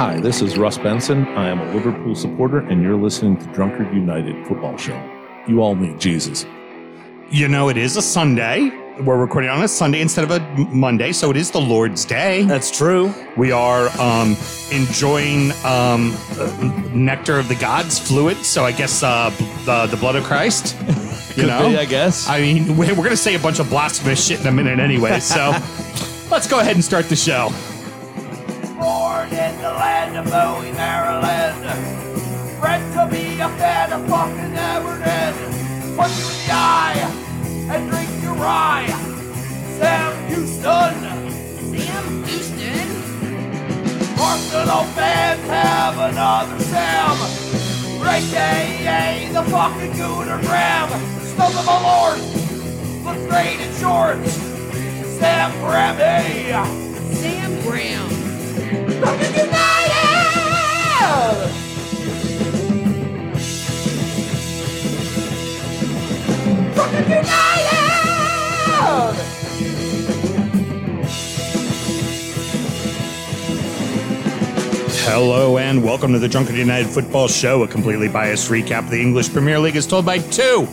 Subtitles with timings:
[0.00, 1.26] Hi, this is Russ Benson.
[1.36, 4.98] I am a Liverpool supporter, and you're listening to Drunken United Football Show.
[5.46, 6.46] You all need Jesus.
[7.30, 8.70] You know, it is a Sunday.
[9.02, 10.40] We're recording on a Sunday instead of a
[10.72, 12.44] Monday, so it is the Lord's Day.
[12.44, 13.12] That's true.
[13.36, 14.38] We are um,
[14.72, 18.38] enjoying um, uh, nectar of the gods, fluid.
[18.38, 20.78] So I guess uh, b- the the blood of Christ.
[21.30, 22.28] You Could know, be, I guess.
[22.28, 25.20] I mean, we're going to say a bunch of blasphemous shit in a minute anyway.
[25.20, 25.50] So
[26.30, 27.52] let's go ahead and start the show.
[29.80, 31.62] Born in the land of Bowie, Maryland.
[32.60, 35.96] Bred to be a fan of fucking Everton.
[35.96, 37.00] Punch you in the eye
[37.70, 38.86] and drink your rye.
[39.78, 40.94] Sam Houston.
[41.78, 42.88] Sam Houston.
[44.20, 47.16] Arsenal fans have another Sam.
[48.02, 50.88] AKA the fucking Gooner Graham.
[51.20, 52.18] Stump of a lord.
[53.04, 54.32] Looks great in shorts.
[55.18, 56.52] Sam Grammy.
[57.14, 58.29] Sam Graham.
[59.00, 59.40] United!
[67.08, 67.60] United!
[75.02, 79.00] Hello and welcome to the Drunken United Football Show, a completely biased recap of the
[79.00, 80.68] English Premier League as told by two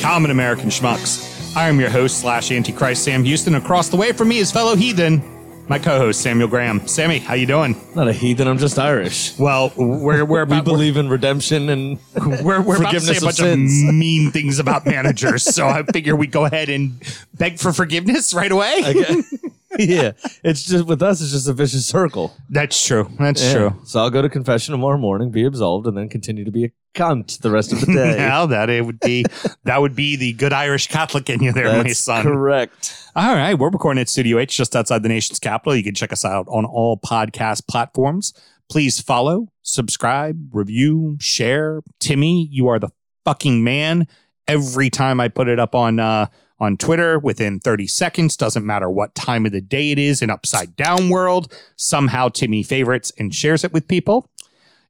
[0.00, 1.56] common American schmucks.
[1.56, 3.54] I am your host slash Antichrist Sam Houston.
[3.54, 5.22] Across the way from me is fellow heathen,
[5.70, 6.88] my co-host Samuel Graham.
[6.88, 7.80] Sammy, how you doing?
[7.94, 8.48] Not a heathen.
[8.48, 9.38] I'm just Irish.
[9.38, 11.98] Well, we're we're We about believe in redemption and
[12.42, 15.84] we're, we're about to say a forgiveness of of, mean things about managers, so I
[15.84, 17.00] figure we go ahead and
[17.34, 18.82] beg for forgiveness right away.
[18.84, 19.22] Okay.
[19.78, 21.20] yeah, it's just with us.
[21.20, 22.34] It's just a vicious circle.
[22.48, 23.08] That's true.
[23.18, 23.52] That's Yeah.
[23.54, 23.80] true.
[23.84, 26.70] So I'll go to confession tomorrow morning, be absolved, and then continue to be a
[26.94, 28.16] cunt the rest of the day.
[28.18, 29.24] Now that it would be
[29.64, 32.24] that would be the good Irish Catholic in you there, my That's son.
[32.24, 32.96] correct.
[33.14, 35.76] All right, we're recording at Studio H just outside the nation's capital.
[35.76, 38.32] You can check us out on all podcast platforms.
[38.68, 41.80] Please follow, subscribe, review, share.
[42.00, 42.90] Timmy, you are the
[43.24, 44.06] fucking man.
[44.48, 46.26] Every time I put it up on uh,
[46.60, 50.28] on Twitter, within 30 seconds, doesn't matter what time of the day it is in
[50.28, 54.28] Upside Down World, somehow Timmy favorites and shares it with people.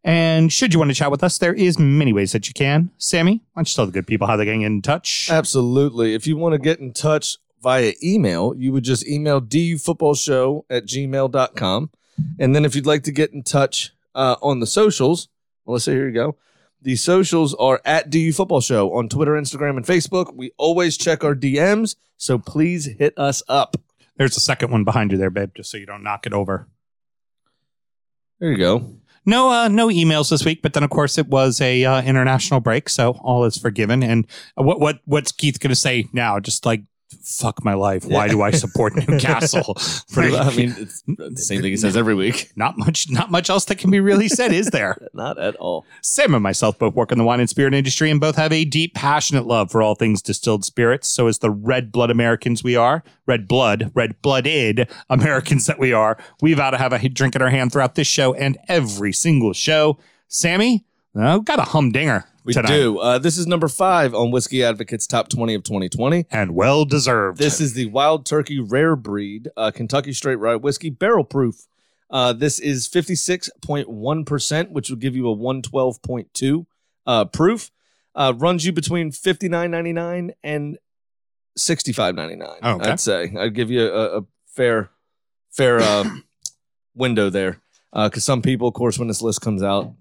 [0.03, 2.91] And should you want to chat with us, there is many ways that you can.
[2.99, 5.29] Sammy, why don't you tell the good people how they're getting in touch?
[5.31, 6.15] Absolutely.
[6.15, 10.87] If you want to get in touch via email, you would just email dufootballshow at
[10.87, 11.91] gmail.com.
[12.39, 15.29] And then if you'd like to get in touch uh, on the socials,
[15.65, 16.37] well, let's say here you go.
[16.83, 20.35] The socials are at DU Football Show on Twitter, Instagram, and Facebook.
[20.35, 23.77] We always check our DMs, so please hit us up.
[24.17, 26.69] There's a second one behind you there, babe, just so you don't knock it over.
[28.39, 28.95] There you go.
[29.27, 32.61] No, uh, no emails this week, but then of course it was a uh, international
[32.61, 34.03] break, so all is forgiven.
[34.03, 36.41] And what what what's Keith going to say now?
[36.41, 36.83] Just like
[37.23, 38.05] fuck my life.
[38.05, 39.77] Why do I support Newcastle?
[40.13, 42.51] Pretty, I mean, it's the same thing he says every week.
[42.57, 44.97] not much, not much else that can be really said, is there?
[45.13, 45.87] Not at all.
[46.03, 48.65] Sam and myself both work in the wine and spirit industry and both have a
[48.65, 51.09] deep, passionate love for all things distilled spirits.
[51.09, 55.93] So, as the red blood Americans we are, red blood, red blooded Americans that we
[55.93, 59.13] are, we've got to have a drink in our hand throughout this show and every
[59.13, 59.99] single show.
[60.29, 60.85] Sammy,
[61.19, 62.69] uh, got a humdinger We tonight.
[62.69, 62.99] do.
[62.99, 66.27] Uh, this is number five on Whisky Advocate's top 20 of 2020.
[66.31, 67.39] And well deserved.
[67.39, 71.67] This is the Wild Turkey Rare Breed uh, Kentucky Straight Rye Whiskey Barrel Proof.
[72.09, 76.67] Uh, this is 56.1%, which will give you a 112.2
[77.07, 77.71] uh, proof.
[78.15, 80.79] Uh, runs you between 59.99 and
[81.59, 82.63] 65.99.
[82.63, 82.91] Okay.
[82.91, 83.33] I'd say.
[83.39, 84.91] I'd give you a, a fair
[85.51, 86.09] fair uh,
[86.95, 87.61] window there.
[87.93, 89.93] Because some people, of course, when this list comes out,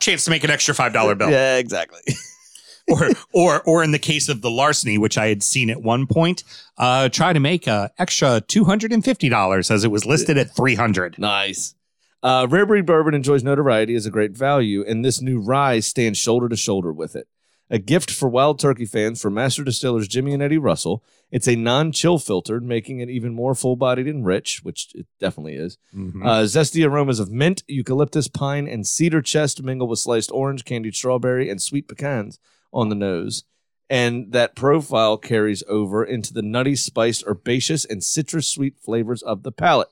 [0.00, 1.30] chance to make an extra five dollar bill.
[1.30, 2.00] yeah, exactly.
[2.88, 6.06] or or or in the case of the larceny, which I had seen at one
[6.06, 6.44] point,
[6.78, 10.38] uh, try to make a extra two hundred and fifty dollars as it was listed
[10.38, 11.18] at three hundred.
[11.18, 11.74] Nice.
[12.22, 16.18] Uh, Rare Breed Bourbon enjoys notoriety as a great value, and this new rye stands
[16.18, 17.26] shoulder to shoulder with it.
[17.70, 21.02] A gift for Wild Turkey fans from master distillers Jimmy and Eddie Russell.
[21.30, 25.06] It's a non chill filtered, making it even more full bodied and rich, which it
[25.18, 25.78] definitely is.
[26.22, 30.94] Uh, zesty aromas of mint, eucalyptus, pine, and cedar chest mingle with sliced orange, candied
[30.94, 32.38] strawberry, and sweet pecans
[32.74, 33.44] on the nose.
[33.88, 39.42] And that profile carries over into the nutty, spiced, herbaceous, and citrus sweet flavors of
[39.44, 39.88] the palate.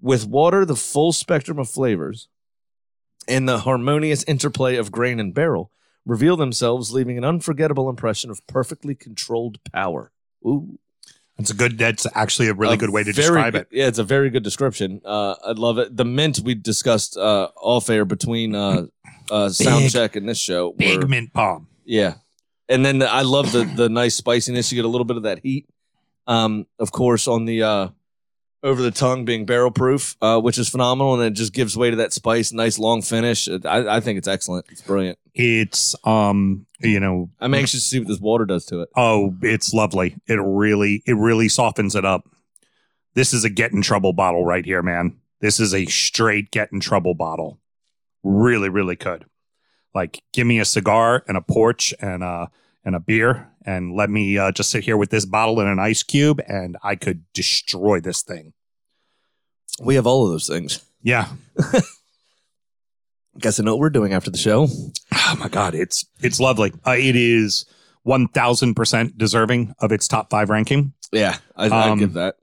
[0.00, 2.28] With water, the full spectrum of flavors
[3.28, 5.70] and the harmonious interplay of grain and barrel
[6.10, 10.10] reveal themselves, leaving an unforgettable impression of perfectly controlled power.
[10.44, 10.78] Ooh.
[11.38, 11.78] That's a good.
[11.78, 13.68] That's actually a really A good way to describe good- it.
[13.72, 15.00] Yeah, it's a very good description.
[15.04, 15.96] Uh, I love it.
[15.96, 18.86] The mint we discussed uh, off air between uh,
[19.30, 20.72] uh, sound check and this show.
[20.72, 21.66] Big were- mint palm.
[21.86, 22.14] yeah,
[22.68, 24.70] and then I love the the nice spiciness.
[24.70, 25.66] You get a little bit of that heat.
[26.26, 27.88] Um, of course, on the uh,
[28.62, 31.90] over the tongue being barrel proof, uh, which is phenomenal, and it just gives way
[31.90, 32.52] to that spice.
[32.52, 33.48] Nice long finish.
[33.48, 34.66] I, I think it's excellent.
[34.70, 35.18] It's brilliant.
[35.34, 38.88] It's um, you know, I'm anxious to see what this water does to it.
[38.96, 40.16] oh, it's lovely.
[40.26, 42.28] It really, it really softens it up.
[43.14, 45.16] This is a get in trouble bottle right here, man.
[45.40, 47.58] This is a straight get in trouble bottle.
[48.22, 49.24] Really, really good.
[49.94, 52.50] Like, give me a cigar and a porch and a
[52.84, 55.78] and a beer, and let me uh, just sit here with this bottle and an
[55.78, 58.52] ice cube, and I could destroy this thing.
[59.80, 60.84] We have all of those things.
[61.02, 61.28] Yeah.
[63.38, 64.66] Guess I know what we're doing after the show.
[65.14, 66.72] Oh my god, it's it's lovely.
[66.86, 67.64] Uh, it is
[68.02, 70.92] one thousand percent deserving of its top five ranking.
[71.12, 72.36] Yeah, I, Um, I give that.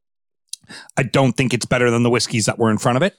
[0.98, 3.16] I don't think it's better than the whiskeys that were in front of it,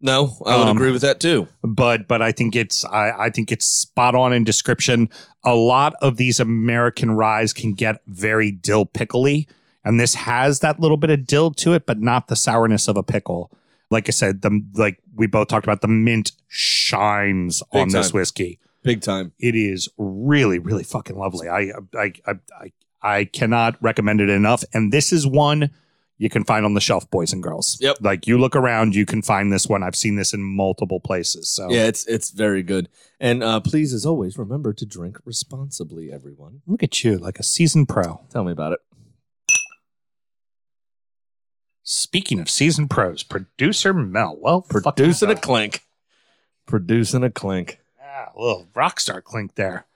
[0.00, 1.46] No, I would um, agree with that too.
[1.62, 5.10] but but I think it's I, I think it's spot on in description.
[5.44, 9.46] A lot of these American ryes can get very dill pickly,
[9.84, 12.96] and this has that little bit of dill to it, but not the sourness of
[12.96, 13.50] a pickle.
[13.90, 18.12] Like I said, the like we both talked about, the mint shines Big on this
[18.12, 18.58] whiskey.
[18.82, 19.32] Big time.
[19.38, 22.32] it is really really fucking lovely I, I i
[22.62, 25.70] i i cannot recommend it enough and this is one
[26.22, 27.96] you can find on the shelf boys and girls Yep.
[28.02, 31.48] like you look around you can find this one i've seen this in multiple places
[31.48, 32.88] so Yeah, it's it's very good.
[33.18, 36.10] And uh, please, as always, remember to drink responsibly.
[36.12, 38.80] Everyone, look at you like a seasoned pro tell me about it.
[41.82, 45.82] speaking of seasoned pros producer mel well Producing a clink.
[46.66, 47.80] Producing a clink.
[48.00, 49.86] Ah, a little rock star clink there.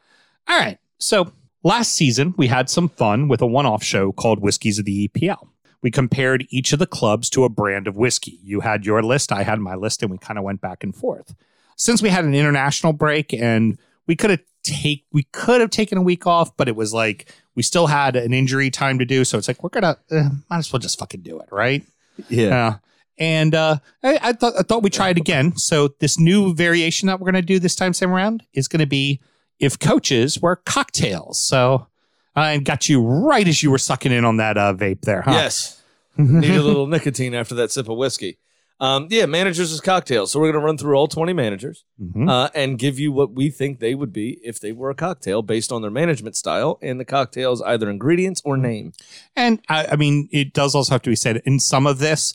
[0.48, 0.78] All right.
[0.98, 1.32] So
[1.62, 5.08] last season, we had some fun with a one off show called Whiskies of the
[5.08, 5.48] EPL.
[5.84, 8.40] We compared each of the clubs to a brand of whiskey.
[8.42, 10.96] You had your list, I had my list, and we kind of went back and
[10.96, 11.34] forth.
[11.76, 15.98] Since we had an international break and we could have take we could have taken
[15.98, 19.26] a week off, but it was like we still had an injury time to do.
[19.26, 21.84] So it's like we're gonna uh, might as well just fucking do it, right?
[22.30, 22.48] Yeah.
[22.48, 22.76] Yeah.
[23.18, 25.54] And uh, I, I thought I thought we tried it again.
[25.58, 28.80] So this new variation that we're going to do this time same around is going
[28.80, 29.20] to be
[29.60, 31.38] if coaches were cocktails.
[31.38, 31.88] So
[32.36, 35.32] I got you right as you were sucking in on that uh, vape there, huh?
[35.32, 35.82] Yes.
[36.16, 38.38] Need a little nicotine after that sip of whiskey.
[38.80, 40.32] Um, yeah, managers is cocktails.
[40.32, 42.28] So we're going to run through all 20 managers Mhm.
[42.28, 45.42] uh, and give you what we think they would be if they were a cocktail
[45.42, 48.92] based on their management style and the cocktail's either ingredients or name.
[49.36, 52.34] And I, I mean, it does also have to be said in some of this,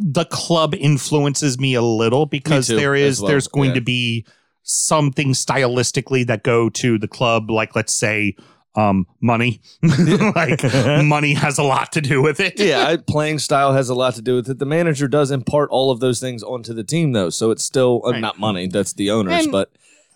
[0.00, 3.74] the club influences me a little because too, there is well, there's going yeah.
[3.74, 4.24] to be
[4.62, 8.36] something stylistically that go to the club, like let's say
[8.76, 9.60] um money
[10.36, 10.62] like
[11.04, 14.14] money has a lot to do with it yeah, I- playing style has a lot
[14.14, 14.58] to do with it.
[14.60, 18.00] The manager does impart all of those things onto the team, though, so it's still
[18.04, 18.20] uh, Right.
[18.20, 18.68] not money.
[18.68, 19.70] That's the owners, And- but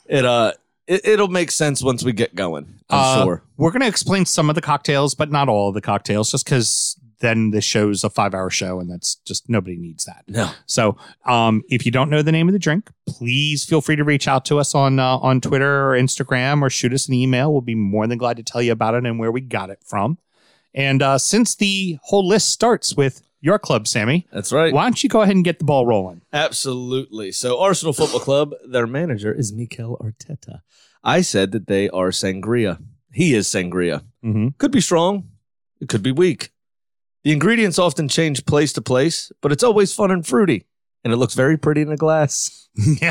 [0.06, 0.52] it uh
[0.86, 2.66] it, it'll make sense once we get going.
[2.90, 3.42] I'm Uh, sure.
[3.56, 6.44] We're going to explain some of the cocktails, but not all of the cocktails, just
[6.44, 10.24] because then the show's a five hour show and that's just nobody needs that.
[10.28, 13.96] No, So, um, if you don't know the name of the drink, please feel free
[13.96, 17.14] to reach out to us on uh, on Twitter or Instagram or shoot us an
[17.14, 17.50] email.
[17.52, 19.80] We'll be more than glad to tell you about it and where we got it
[19.84, 20.18] from.
[20.74, 24.72] And uh, since the whole list starts with your club, Sammy, that's right.
[24.72, 26.22] why don't you go ahead and get the ball rolling?
[26.32, 27.30] Absolutely.
[27.30, 30.60] So Arsenal Football Club, their manager is Mikel Arteta.
[31.04, 32.82] I said that they are sangria.
[33.12, 34.02] He is sangria.
[34.24, 34.48] Mm-hmm.
[34.58, 35.28] Could be strong.
[35.80, 36.50] It could be weak.
[37.24, 40.66] The ingredients often change place to place, but it's always fun and fruity,
[41.02, 42.68] and it looks very pretty in a glass.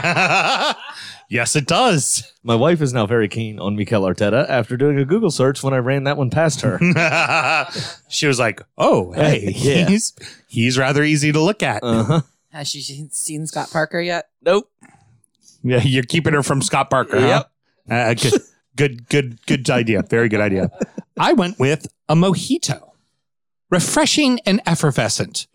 [1.29, 2.31] yes, it does.
[2.43, 5.73] My wife is now very keen on Mikel Arteta after doing a Google search when
[5.73, 6.79] I ran that one past her.
[8.09, 9.87] she was like, "Oh, hey, Yeah.
[9.87, 10.13] he's
[10.47, 12.21] he's rather easy to look at." Uh huh.
[12.51, 14.29] Has she seen- seen Scott Parker yet?
[14.43, 14.69] Nope.
[15.63, 17.19] yeah, you're keeping her from Scott Parker.
[17.19, 17.27] huh?
[17.27, 17.51] Yep.
[17.89, 18.41] Uh, good,
[18.75, 20.03] good, good, good idea.
[20.03, 20.69] Very good idea.
[21.19, 22.91] I went with a mojito,
[23.73, 25.47] refreshing and effervescent,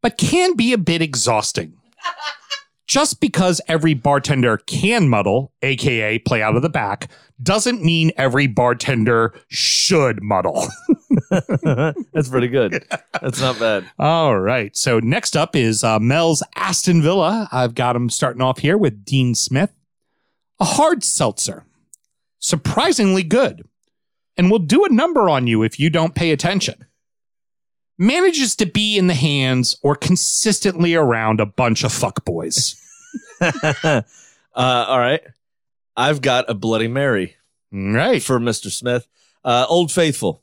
[0.00, 1.74] but can be a bit exhausting.
[2.86, 7.10] Just because every bartender can muddle, aka play out of the back,
[7.42, 10.66] doesn't mean every bartender should muddle.
[11.30, 12.82] That's pretty good.
[13.20, 13.84] That's not bad.
[13.98, 14.74] All right.
[14.74, 17.46] So next up is uh, Mel's Aston Villa.
[17.52, 19.74] I've got him starting off here with Dean Smith.
[20.60, 21.66] A hard seltzer.
[22.38, 23.68] Surprisingly good.
[24.38, 26.86] And will do a number on you if you don't pay attention.
[27.98, 32.74] Manages to be in the hands or consistently around a bunch of fuckboys.
[33.40, 34.02] uh,
[34.54, 35.22] all right.
[35.96, 37.36] I've got a Bloody Mary
[37.72, 38.22] Right.
[38.22, 38.70] for Mr.
[38.70, 39.06] Smith.
[39.44, 40.42] Uh, Old Faithful,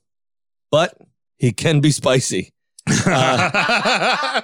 [0.71, 0.97] but
[1.37, 2.53] he can be spicy.
[3.05, 4.41] Uh,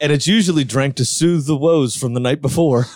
[0.00, 2.86] and it's usually drank to soothe the woes from the night before,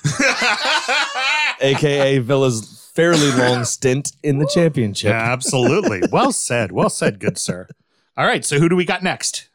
[1.60, 5.12] aka Villa's fairly long stint in the championship.
[5.12, 6.02] Absolutely.
[6.10, 6.72] Well said.
[6.72, 7.68] Well said, good sir.
[8.16, 8.44] All right.
[8.44, 9.48] So who do we got next?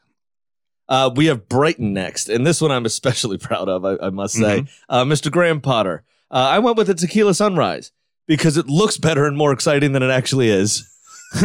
[0.90, 4.34] Uh, we have Brighton next, and this one I'm especially proud of, I, I must
[4.34, 4.66] say.
[4.88, 5.30] Uh, Mr.
[5.30, 6.02] Graham Potter.
[6.30, 7.92] Uh, I went with a tequila sunrise
[8.26, 10.86] because it looks better and more exciting than it actually is.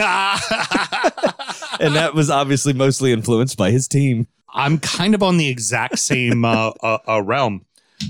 [1.80, 4.28] And that was obviously mostly influenced by his team.
[4.54, 7.66] I'm kind of on the exact same uh, uh, uh, realm.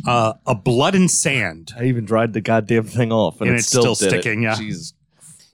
[0.06, 1.74] Uh, a blood and sand.
[1.78, 4.22] I even dried the goddamn thing off, and, And it it's still, still did it.
[4.22, 4.56] sticking, yeah.
[4.56, 4.94] Jesus.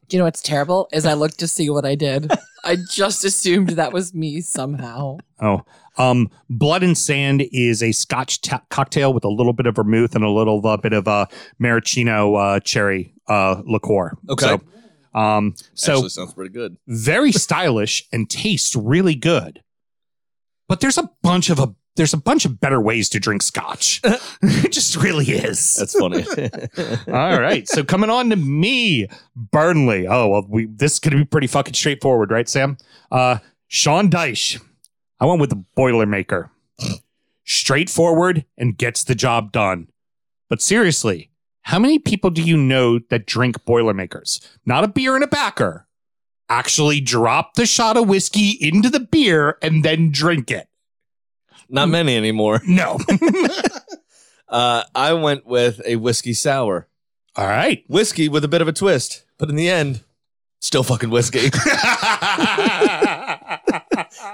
[0.07, 0.89] Do you know what's terrible?
[0.91, 2.29] Is I looked to see what I did.
[2.63, 5.17] I just assumed that was me somehow.
[5.41, 5.61] Oh,
[5.97, 10.15] um, blood and sand is a Scotch ta- cocktail with a little bit of vermouth
[10.15, 11.25] and a little uh, bit of uh,
[11.59, 14.17] maraschino uh, cherry uh, liqueur.
[14.29, 14.45] Okay.
[15.13, 16.77] So, um, so Actually, sounds pretty good.
[16.87, 19.61] very stylish and tastes really good.
[20.67, 24.01] But there's a bunch of a there's a bunch of better ways to drink scotch.
[24.41, 25.75] it just really is.
[25.75, 26.25] That's funny.
[27.07, 27.67] All right.
[27.67, 30.07] So coming on to me, Burnley.
[30.07, 32.77] Oh, well, we this is gonna be pretty fucking straightforward, right, Sam?
[33.11, 34.61] Uh Sean Dyche.
[35.19, 36.49] I went with the Boilermaker.
[37.45, 39.87] Straightforward and gets the job done.
[40.49, 41.31] But seriously,
[41.63, 44.41] how many people do you know that drink Boilermakers?
[44.65, 45.87] Not a beer and a backer.
[46.49, 50.67] Actually drop the shot of whiskey into the beer and then drink it.
[51.71, 52.61] Not many anymore.
[52.67, 52.99] No.
[54.47, 56.89] Uh, I went with a whiskey sour.
[57.37, 57.85] All right.
[57.87, 60.03] Whiskey with a bit of a twist, but in the end,
[60.59, 61.45] still fucking whiskey.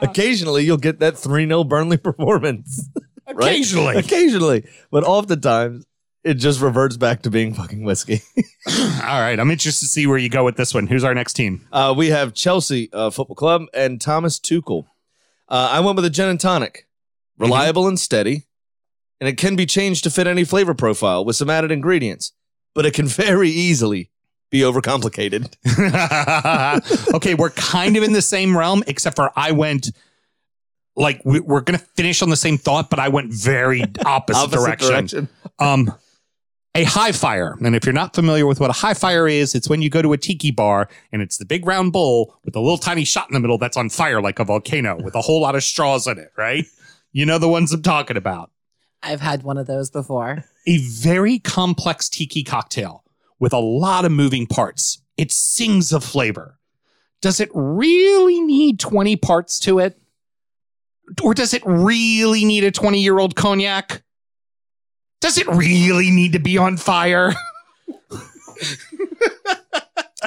[0.02, 2.90] Occasionally, you'll get that 3 0 Burnley performance.
[3.28, 3.52] Right?
[3.52, 3.96] Occasionally.
[3.98, 4.66] Occasionally.
[4.90, 5.86] But oftentimes,
[6.24, 8.24] it just reverts back to being fucking whiskey.
[8.68, 9.40] All right.
[9.40, 10.88] I'm interested to see where you go with this one.
[10.88, 11.68] Who's our next team?
[11.72, 14.88] Uh, we have Chelsea uh, Football Club and Thomas Tuchel.
[15.48, 16.87] Uh, I went with a gin and tonic,
[17.38, 18.46] reliable and steady,
[19.20, 22.34] and it can be changed to fit any flavor profile with some added ingredients,
[22.74, 24.10] but it can very easily
[24.50, 25.56] be overcomplicated.
[27.14, 29.92] okay, we're kind of in the same realm, except for I went
[30.96, 35.30] like we, we're gonna finish on the same thought, but I went very opposite, direction.
[35.60, 35.94] Um,
[36.76, 39.68] a high fire, and if you're not familiar with what a high fire is, it's
[39.68, 42.60] when you go to a tiki bar and it's the big round bowl with a
[42.60, 45.42] little tiny shot in the middle that's on fire like a volcano with a whole
[45.42, 46.66] lot of straws in it, right?
[47.18, 48.52] You know the ones I'm talking about.
[49.02, 50.44] I've had one of those before.
[50.68, 53.04] a very complex tiki cocktail
[53.40, 55.02] with a lot of moving parts.
[55.18, 56.60] It sings of flavor.
[57.20, 60.00] Does it really need 20 parts to it?
[61.24, 64.04] Or does it really need a 20 year old cognac?
[65.20, 67.34] Does it really need to be on fire?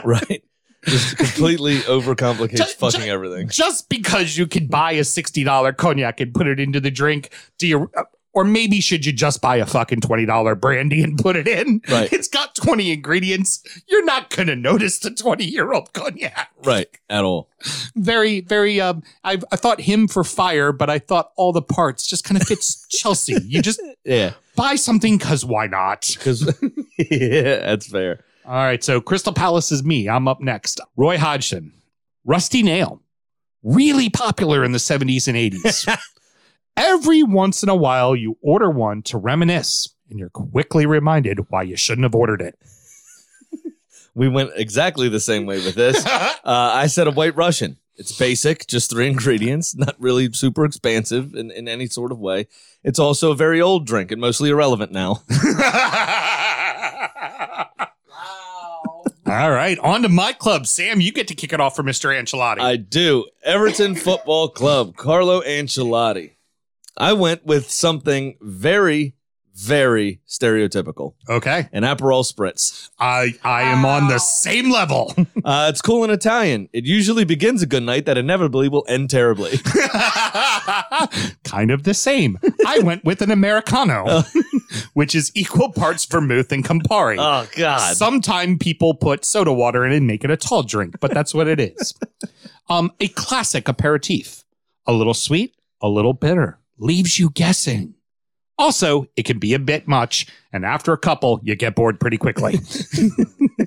[0.05, 0.43] right.
[0.91, 3.49] Just completely overcomplicates Ju- fucking ju- everything.
[3.49, 7.67] Just because you could buy a $60 cognac and put it into the drink, do
[7.67, 7.91] you.
[8.33, 11.83] Or maybe should you just buy a fucking $20 brandy and put it in?
[11.91, 12.13] Right.
[12.13, 13.61] It's got 20 ingredients.
[13.89, 16.49] You're not going to notice the 20 year old cognac.
[16.63, 16.87] Right.
[17.09, 17.49] At all.
[17.97, 22.07] Very, very, um, I, I thought him for fire, but I thought all the parts
[22.07, 23.35] just kind of fits Chelsea.
[23.45, 24.35] You just Yeah.
[24.55, 26.03] buy something because why not?
[26.17, 26.57] Because,
[26.99, 28.23] yeah, that's fair.
[28.51, 28.83] All right.
[28.83, 30.09] So Crystal Palace is me.
[30.09, 30.81] I'm up next.
[30.97, 31.73] Roy Hodgson,
[32.25, 33.01] Rusty Nail,
[33.63, 35.89] really popular in the 70s and 80s.
[36.77, 41.63] Every once in a while, you order one to reminisce, and you're quickly reminded why
[41.63, 42.59] you shouldn't have ordered it.
[44.17, 46.05] We went exactly the same way with this.
[46.43, 47.77] Uh, I said a white Russian.
[47.97, 52.49] It's basic, just three ingredients, not really super expansive in, in any sort of way.
[52.83, 55.23] It's also a very old drink and mostly irrelevant now.
[59.31, 60.67] All right, on to my club.
[60.67, 62.11] Sam, you get to kick it off for Mr.
[62.13, 62.59] Ancelotti.
[62.59, 63.27] I do.
[63.45, 66.33] Everton Football Club, Carlo Ancelotti.
[66.97, 69.15] I went with something very,
[69.61, 71.69] very stereotypical okay.
[71.73, 72.89] an Aperol Spritz.
[72.99, 75.15] I I am on the same level.
[75.43, 76.69] Uh, it's cool in Italian.
[76.73, 79.53] It usually begins a good night that inevitably will end terribly.
[81.45, 82.39] kind of the same.
[82.67, 84.23] I went with an Americano,
[84.93, 87.17] which is equal parts vermouth and Campari.
[87.19, 87.97] oh, God.
[87.97, 91.33] Sometime people put soda water in it and make it a tall drink, but that's
[91.33, 91.95] what it is.
[92.69, 94.45] Um, a classic aperitif.
[94.87, 96.59] A little sweet, a little bitter.
[96.79, 97.95] Leaves you guessing.
[98.61, 102.19] Also, it can be a bit much, and after a couple, you get bored pretty
[102.19, 102.57] quickly.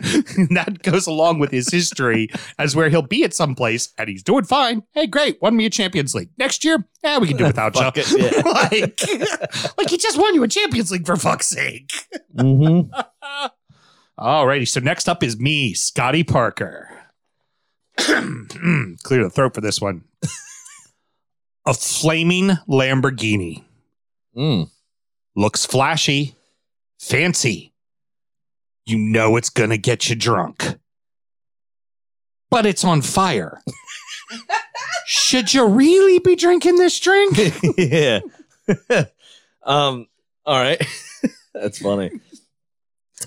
[0.52, 4.22] that goes along with his history as where he'll be at some place and he's
[4.22, 4.84] doing fine.
[4.92, 6.30] Hey, great, won me a Champions League.
[6.38, 7.92] Next year, yeah, we can do without you.
[7.96, 8.52] It, yeah.
[8.52, 11.92] like, like he just won you a Champions League for fuck's sake.
[12.36, 12.92] Mhm.
[14.20, 16.88] Alrighty, so next up is me, Scotty Parker.
[17.98, 20.04] Clear the throat for this one.
[21.66, 23.64] a flaming Lamborghini.
[24.38, 24.70] Mm.
[25.36, 26.36] Looks flashy,
[27.00, 27.74] fancy.
[28.86, 30.78] You know it's gonna get you drunk.
[32.50, 33.62] But it's on fire.
[35.06, 37.38] Should you really be drinking this drink?
[37.78, 38.20] yeah.
[39.64, 40.08] um.
[40.46, 40.82] All right.
[41.54, 42.12] That's funny.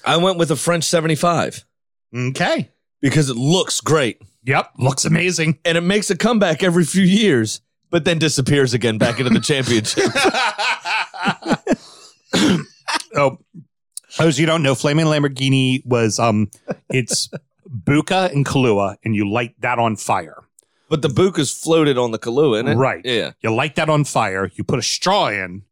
[0.04, 1.64] I went with a French 75
[2.14, 2.70] okay.
[3.00, 4.70] because it looks great Yep.
[4.78, 5.58] Looks amazing.
[5.64, 7.60] and it makes a comeback every few years,
[7.90, 10.04] but then disappears again back into the championship.
[13.16, 13.38] Oh,
[14.18, 16.50] as you don't know, Flaming Lamborghini was um,
[16.88, 17.28] it's
[17.68, 20.44] Buka and Kahlua, and you light that on fire.
[20.88, 22.74] But the book is floated on the Kahlua, isn't it?
[22.76, 23.00] Right.
[23.04, 23.32] Yeah.
[23.40, 24.50] You light that on fire.
[24.54, 25.62] You put a straw in,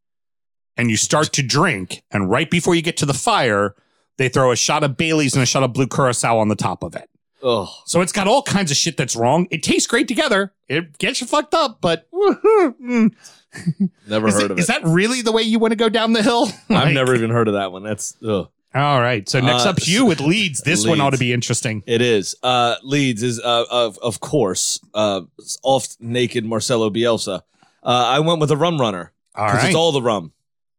[0.77, 2.03] and you start to drink.
[2.11, 3.75] And right before you get to the fire,
[4.17, 6.83] they throw a shot of Bailey's and a shot of blue curacao on the top
[6.83, 7.09] of it.
[7.47, 9.47] Oh, So it's got all kinds of shit that's wrong.
[9.51, 10.55] It tastes great together.
[10.67, 13.13] It gets you fucked up, but mm.
[14.09, 14.69] never is, heard it- of is it.
[14.83, 16.49] that really the way you want to go down the hill?
[16.71, 17.83] I've never even heard of that one.
[17.83, 18.49] That's ugh.
[18.75, 19.29] All right.
[19.29, 20.63] So next Uh, up, you with Leeds.
[20.63, 21.85] This one ought to be interesting.
[21.87, 22.35] It is.
[22.43, 25.21] Uh, Leeds is, uh, of, of course, uh,
[25.63, 27.43] oft naked Marcelo Bielsa.
[27.85, 29.67] Uh, I went with a rum runner All because right.
[29.69, 30.33] it's all the rum.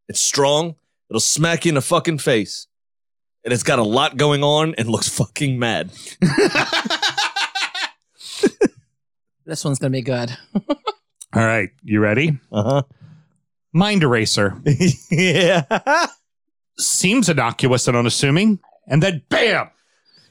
[0.10, 0.76] It's strong.
[1.10, 2.68] It'll smack you in the fucking face.
[3.46, 5.92] And it's got a lot going on and looks fucking mad.
[9.46, 10.36] This one's gonna be good.
[10.68, 11.70] all right.
[11.84, 12.40] You ready?
[12.52, 12.84] Uh huh.
[13.74, 14.60] Mind eraser.
[15.12, 16.08] yeah.
[16.80, 18.60] Seems innocuous and unassuming.
[18.88, 19.70] And then bam!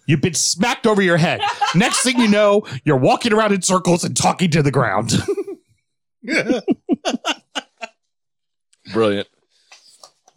[0.07, 1.41] You've been smacked over your head.
[1.75, 5.13] Next thing you know, you're walking around in circles and talking to the ground.
[8.93, 9.29] Brilliant.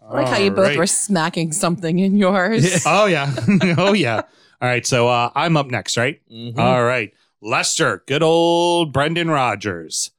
[0.10, 0.78] I like how you both Alright.
[0.78, 2.84] were smacking something in yours.
[2.88, 3.34] Oh yeah.
[3.78, 4.22] oh yeah.
[4.62, 4.86] All right.
[4.86, 6.22] So uh, I'm up next, right?
[6.32, 6.58] Mhm.
[6.58, 7.14] All right.
[7.42, 10.12] Leicester, good old Brendan Rodgers.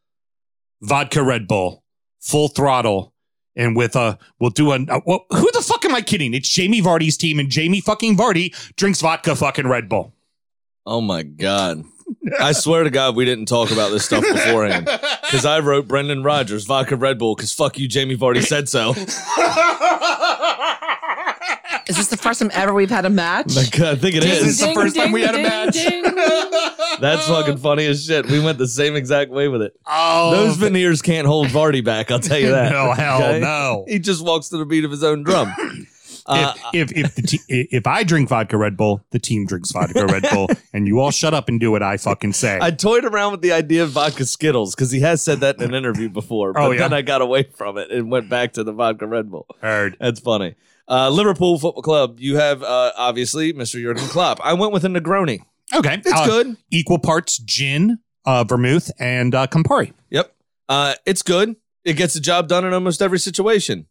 [0.80, 1.82] Vodka Red Bull,
[2.20, 3.12] full throttle.
[3.56, 6.32] And with a, we'll do a, uh, well, who the fuck am I kidding?
[6.32, 10.14] It's Jamie Vardy's team, and Jamie fucking Vardy drinks vodka fucking Red Bull.
[10.86, 11.82] Oh my God.
[12.40, 14.88] I swear to God, we didn't talk about this stuff beforehand.
[15.28, 18.94] Because I wrote Brendan Rodgers, vodka Red Bull, because fuck you, Jamie Vardy said so.
[21.86, 23.54] Is this the first time ever we've had a match?
[23.56, 24.48] Like, I think it This is.
[24.48, 25.74] is the first time we had a ding, match.
[25.74, 26.02] ding.
[27.00, 28.26] That's fucking funny as shit.
[28.26, 29.78] We went the same exact way with it.
[29.86, 32.10] Oh, Those veneers can't hold Vardy back.
[32.10, 32.72] I'll tell you that.
[32.72, 33.40] no, hell Okay?
[33.40, 33.84] no.
[33.88, 35.52] He just walks to the beat of his own drum.
[36.28, 39.72] Uh, if if if, the te- if I drink vodka Red Bull, the team drinks
[39.72, 42.58] vodka Red Bull, and you all shut up and do what I fucking say.
[42.60, 45.62] I toyed around with the idea of vodka Skittles because he has said that in
[45.62, 46.52] an interview before.
[46.58, 46.80] But Oh, yeah?
[46.80, 49.46] then I got away from it and went back to the vodka Red Bull.
[49.62, 49.96] Heard.
[50.00, 50.54] That's funny.
[50.86, 52.20] Uh, Liverpool Football Club.
[52.20, 53.80] You have uh, obviously Mr.
[53.80, 54.38] Jurgen Klopp.
[54.44, 55.40] I went with a Negroni.
[55.74, 56.56] Okay, It's Uh, good.
[56.70, 59.92] Equal parts gin, uh, vermouth, and uh, Campari.
[60.10, 60.34] Yep.
[60.68, 61.56] Uh, it's good.
[61.84, 63.86] It gets the job done in almost every situation.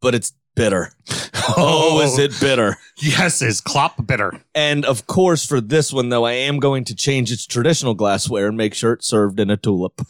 [0.00, 0.92] But it's bitter.
[1.54, 2.76] Oh, is it bitter?
[2.98, 4.40] Yes, is Klopp bitter.
[4.54, 8.46] And of course, for this one, though, I am going to change its traditional glassware
[8.46, 10.00] and make sure it's served in a tulip.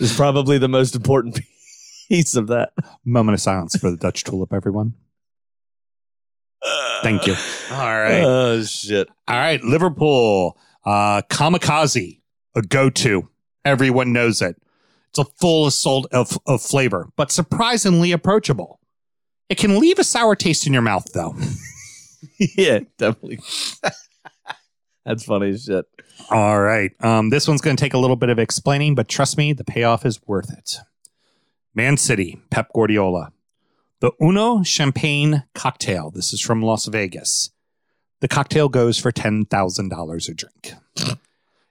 [0.00, 1.40] Is probably the most important
[2.08, 2.72] piece of that.
[3.04, 4.94] Moment of silence for the Dutch tulip, everyone.
[7.02, 7.34] Thank you.
[7.70, 8.22] All right.
[8.24, 9.08] Oh shit.
[9.28, 12.20] All right, Liverpool, uh, kamikaze,
[12.54, 13.28] a go-to.
[13.64, 14.56] Everyone knows it.
[15.16, 18.80] It's a full assault of, of flavor, but surprisingly approachable.
[19.48, 21.34] It can leave a sour taste in your mouth, though.
[22.38, 23.40] yeah, definitely.
[25.06, 25.86] That's funny as shit.
[26.30, 29.38] All right, um, this one's going to take a little bit of explaining, but trust
[29.38, 30.80] me, the payoff is worth it.
[31.74, 33.32] Man City, Pep Guardiola,
[34.00, 36.10] the Ono Champagne cocktail.
[36.10, 37.52] This is from Las Vegas.
[38.20, 40.74] The cocktail goes for $10,000 a drink.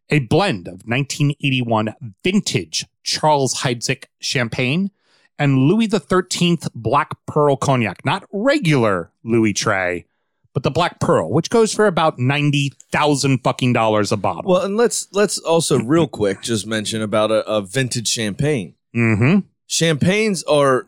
[0.10, 4.92] A blend of 1981 vintage Charles Heidsieck champagne
[5.38, 10.06] and Louis XIII Black Pearl cognac, not regular Louis Trey,
[10.54, 14.52] but the Black Pearl, which goes for about 90,000 fucking dollars a bottle.
[14.52, 18.76] Well, and let's let's also real quick just mention about a, a vintage champagne.
[18.96, 19.40] mm-hmm.
[19.68, 20.88] Champagnes are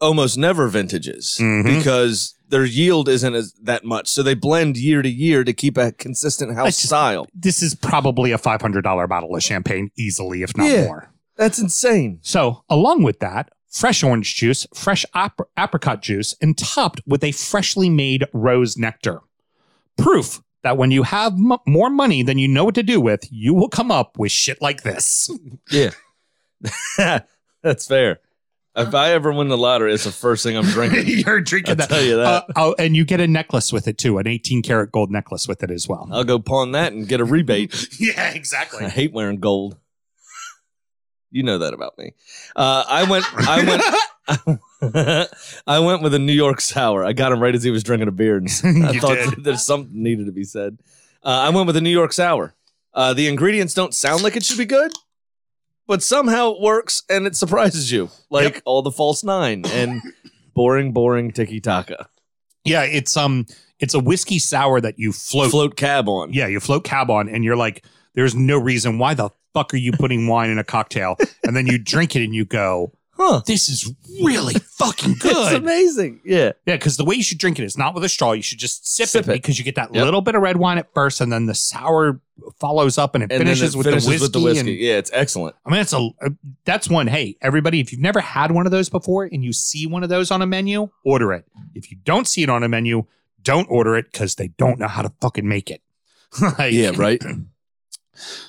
[0.00, 1.64] almost never vintages Mhm.
[1.78, 5.76] because their yield isn't as that much, so they blend year to year to keep
[5.76, 7.26] a consistent house just- style.
[7.34, 10.84] This is probably a $500 bottle of champagne, easily, if not Yeah.
[10.84, 11.12] more.
[11.36, 12.18] That's insane.
[12.22, 17.32] So, along with that, fresh orange juice, fresh ap- apricot juice, and topped with a
[17.32, 19.20] freshly made rose nectar.
[19.96, 23.20] Proof that when you have m- more money than you know what to do with,
[23.30, 25.30] you will come up with shit like this.
[25.70, 25.90] Yeah,
[27.62, 28.20] that's fair.
[28.78, 31.04] If I ever win the lottery, it's the first thing I'm drinking.
[31.26, 31.88] You're drinking I'll that.
[31.88, 32.26] tell you that.
[32.26, 35.48] Uh, oh, and you get a necklace with it too, an 18 karat gold necklace
[35.48, 36.08] with it as well.
[36.12, 37.88] I'll go pawn that and get a rebate.
[38.00, 38.84] yeah, exactly.
[38.84, 39.76] I hate wearing gold.
[41.30, 42.14] You know that about me.
[42.56, 43.24] Uh, I went.
[43.36, 45.28] I went.
[45.66, 47.04] I went with a New York sour.
[47.04, 48.48] I got him right as he was drinking a beer, and
[48.86, 49.44] I thought did.
[49.44, 50.78] there's something needed to be said.
[51.22, 52.54] Uh, I went with a New York sour.
[52.94, 54.92] Uh, the ingredients don't sound like it should be good,
[55.88, 60.00] but somehow it works and it surprises you, like all the false nine and
[60.54, 62.08] boring, boring tiki taka.
[62.64, 63.46] Yeah, it's um,
[63.80, 65.50] it's a whiskey sour that you float.
[65.50, 66.32] Float cab on.
[66.32, 69.78] Yeah, you float cab on, and you're like, there's no reason why the fuck are
[69.78, 73.42] you putting wine in a cocktail, and then you drink it and you go, Huh.
[73.46, 75.32] this is really fucking good.
[75.36, 75.62] It's good.
[75.62, 76.20] amazing.
[76.24, 76.52] Yeah.
[76.66, 78.30] Yeah, because the way you should drink it is not with a straw.
[78.32, 79.32] You should just sip, Sip it, it.
[79.34, 80.04] because you get that Yep.
[80.04, 82.20] little bit of red wine at first, and then the sour
[82.60, 84.70] follows up, and it And finishes, it with, finishes the whiskey with the whiskey.
[84.72, 85.56] And, yeah, it's excellent.
[85.66, 86.28] I mean, it's a uh,
[86.64, 87.08] that's one.
[87.08, 90.08] Hey, everybody, if you've never had one of those before and you see one of
[90.08, 91.44] those on a menu, order it.
[91.74, 93.04] If you don't see it on a menu,
[93.42, 95.82] don't order it because they don't know how to fucking make it.
[96.58, 97.20] Like, Yeah, right.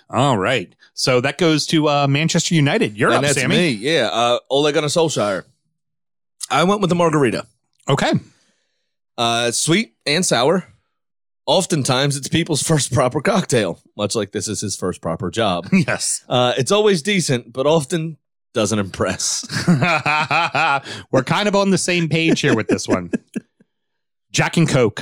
[0.09, 0.73] All right.
[0.93, 2.97] So that goes to uh, Manchester United.
[2.97, 3.55] You're and up, that's Sammy.
[3.55, 3.69] me.
[3.71, 4.09] Yeah.
[4.11, 5.43] Uh, Ole Gunnar Solskjaer.
[6.49, 7.45] I went with the margarita.
[7.87, 8.11] Okay.
[9.17, 10.65] Uh, sweet and sour.
[11.45, 15.67] Oftentimes, it's people's first proper cocktail, much like this is his first proper job.
[15.73, 16.23] Yes.
[16.29, 18.17] Uh, it's always decent, but often
[18.53, 19.45] doesn't impress.
[21.11, 23.11] We're kind of on the same page here with this one.
[24.31, 25.01] Jack and Coke,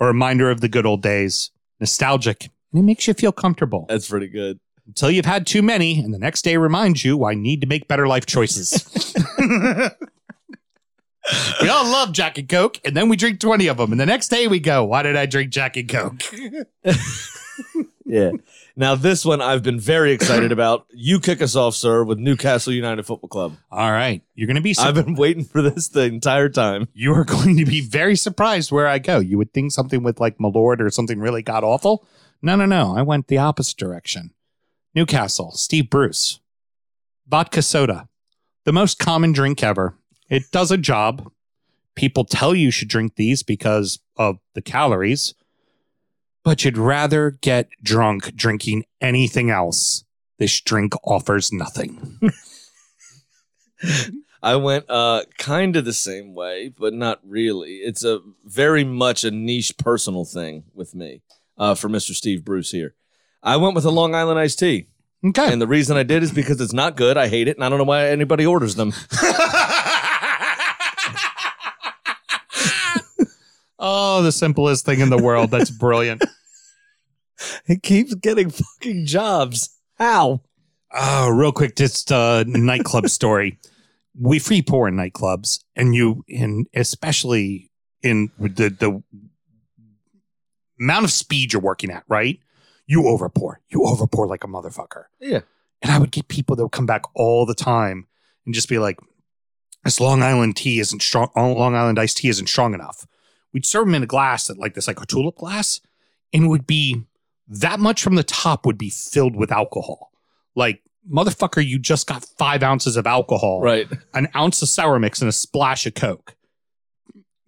[0.00, 1.50] a reminder of the good old days.
[1.80, 2.48] Nostalgic.
[2.72, 4.58] And it makes you feel comfortable That's pretty good.
[4.86, 7.88] until you've had too many, and the next day reminds you I need to make
[7.88, 9.14] better life choices.
[11.62, 13.92] we all love Jack and Coke, and then we drink 20 of them.
[13.92, 16.22] And the next day we go, Why did I drink Jack and Coke?
[18.08, 18.30] Yeah.
[18.74, 20.86] Now, this one I've been very excited about.
[20.90, 23.56] You kick us off, sir, with Newcastle United Football Club.
[23.70, 24.22] All right.
[24.34, 26.88] You're going to be I've been waiting for this the entire time.
[26.94, 29.18] you are going to be very surprised where I go.
[29.18, 32.06] You would think something with like Malort or something really god awful.
[32.40, 32.96] No, no, no.
[32.96, 34.32] I went the opposite direction.
[34.94, 36.40] Newcastle, Steve Bruce,
[37.26, 38.08] vodka soda,
[38.64, 39.94] the most common drink ever.
[40.28, 41.30] It does a job.
[41.94, 45.34] People tell you should drink these because of the calories,
[46.44, 50.04] but you'd rather get drunk drinking anything else.
[50.38, 52.20] This drink offers nothing.
[54.42, 57.78] I went uh kind of the same way, but not really.
[57.78, 61.22] It's a very much a niche personal thing with me.
[61.58, 62.12] Uh for Mr.
[62.12, 62.94] Steve Bruce here.
[63.42, 64.86] I went with a Long Island iced tea.
[65.24, 65.52] Okay.
[65.52, 67.16] And the reason I did is because it's not good.
[67.16, 68.92] I hate it, and I don't know why anybody orders them.
[73.78, 75.50] oh, the simplest thing in the world.
[75.50, 76.24] That's brilliant.
[77.66, 79.78] It keeps getting fucking jobs.
[79.94, 80.40] How?
[80.92, 83.60] Oh, real quick, just a nightclub story.
[84.18, 87.70] We free pour in nightclubs, and you, and especially
[88.02, 89.02] in the the
[90.80, 92.38] amount of speed you're working at, right?
[92.86, 95.04] You overpour, you overpour like a motherfucker.
[95.20, 95.40] Yeah.
[95.82, 98.06] And I would get people that would come back all the time
[98.46, 98.98] and just be like,
[99.84, 101.30] "This Long Island tea isn't strong.
[101.36, 103.06] Long Island iced tea isn't strong enough."
[103.52, 105.80] We'd serve them in a glass that, like this, like a tulip glass,
[106.32, 107.04] and it would be
[107.46, 110.12] that much from the top would be filled with alcohol.
[110.54, 113.88] Like, motherfucker, you just got five ounces of alcohol, Right.
[114.12, 116.34] an ounce of sour mix, and a splash of Coke.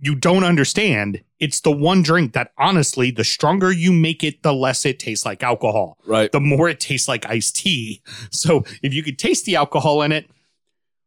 [0.03, 1.23] You don't understand.
[1.39, 5.27] It's the one drink that honestly, the stronger you make it, the less it tastes
[5.27, 5.99] like alcohol.
[6.07, 6.33] Right.
[6.33, 8.03] The more it tastes like iced tea.
[8.31, 10.31] So if you could taste the alcohol in it,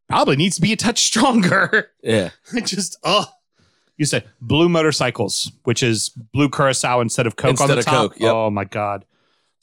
[0.10, 1.92] probably needs to be a touch stronger.
[2.04, 2.30] Yeah.
[2.54, 3.26] It just, oh.
[3.98, 7.94] You said blue motorcycles, which is blue curacao instead of Coke Instead on the top.
[8.12, 8.34] Coke, yep.
[8.34, 9.06] Oh my God.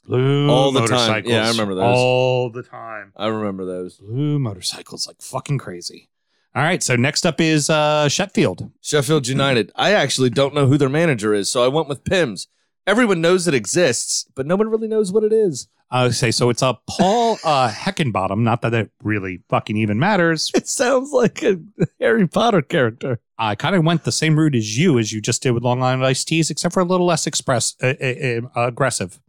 [0.05, 0.89] Blue All the time.
[0.89, 1.31] motorcycles.
[1.31, 1.95] Yeah, I remember those.
[1.97, 3.13] All the time.
[3.15, 3.97] I remember those.
[3.97, 6.09] Blue motorcycles, like fucking crazy.
[6.53, 6.83] All right.
[6.83, 8.71] So next up is uh Sheffield.
[8.81, 9.71] Sheffield United.
[9.75, 12.47] I actually don't know who their manager is, so I went with Pimm's.
[12.85, 15.67] Everyone knows it exists, but no one really knows what it is.
[15.89, 18.39] I would say so it's a Paul uh Heckingbottom.
[18.39, 20.51] Not that it really fucking even matters.
[20.55, 21.59] It sounds like a
[21.99, 23.19] Harry Potter character.
[23.37, 25.81] I kind of went the same route as you as you just did with Long
[25.81, 29.19] Island iced teas, except for a little less express uh, uh, uh, aggressive.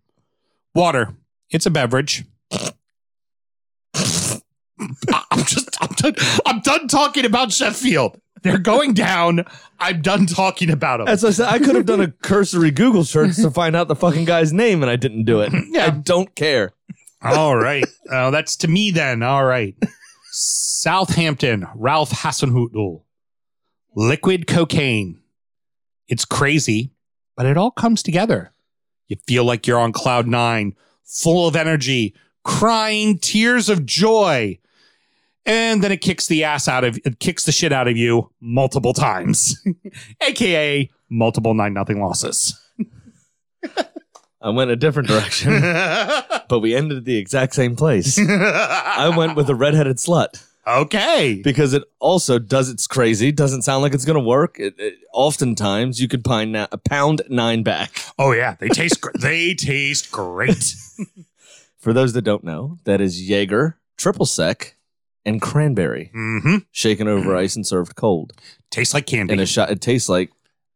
[0.74, 1.14] Water.
[1.50, 2.24] It's a beverage.
[3.94, 5.71] I'm just
[6.02, 6.14] done,
[6.46, 8.20] I'm done talking about Sheffield.
[8.42, 9.44] They're going down.
[9.78, 11.06] I'm done talking about them.
[11.08, 13.94] As I said, I could have done a cursory Google search to find out the
[13.96, 15.52] fucking guy's name, and I didn't do it.
[15.70, 15.86] Yeah.
[15.86, 16.72] I don't care.
[17.22, 17.84] All right.
[18.10, 19.22] Oh, that's to me then.
[19.22, 19.76] All right.
[20.32, 23.02] Southampton, Ralph Hasenhüttl.
[23.94, 25.20] Liquid cocaine.
[26.08, 26.90] It's crazy,
[27.36, 28.52] but it all comes together.
[29.08, 34.58] You feel like you're on cloud nine, full of energy, crying tears of joy.
[35.44, 38.30] And then it kicks the ass out of it kicks the shit out of you
[38.40, 39.56] multiple times.
[40.20, 42.58] AKA multiple nine nothing losses.
[44.40, 45.60] I went a different direction,
[46.48, 48.18] but we ended at the exact same place.
[48.18, 50.44] I went with a redheaded slut.
[50.64, 51.40] Okay.
[51.42, 53.32] because it also does it's crazy.
[53.32, 54.60] Doesn't sound like it's going to work.
[54.60, 57.98] It, it, oftentimes, you could find na- a pound nine back.
[58.18, 60.74] Oh yeah, they taste gr- they taste great.
[61.78, 64.76] For those that don't know, that is Jaeger, triple sec,
[65.24, 68.32] and cranberry, hmm shaken over ice and served cold.
[68.70, 69.32] Tastes like candy.
[69.32, 69.70] And a shot.
[69.70, 70.30] It tastes like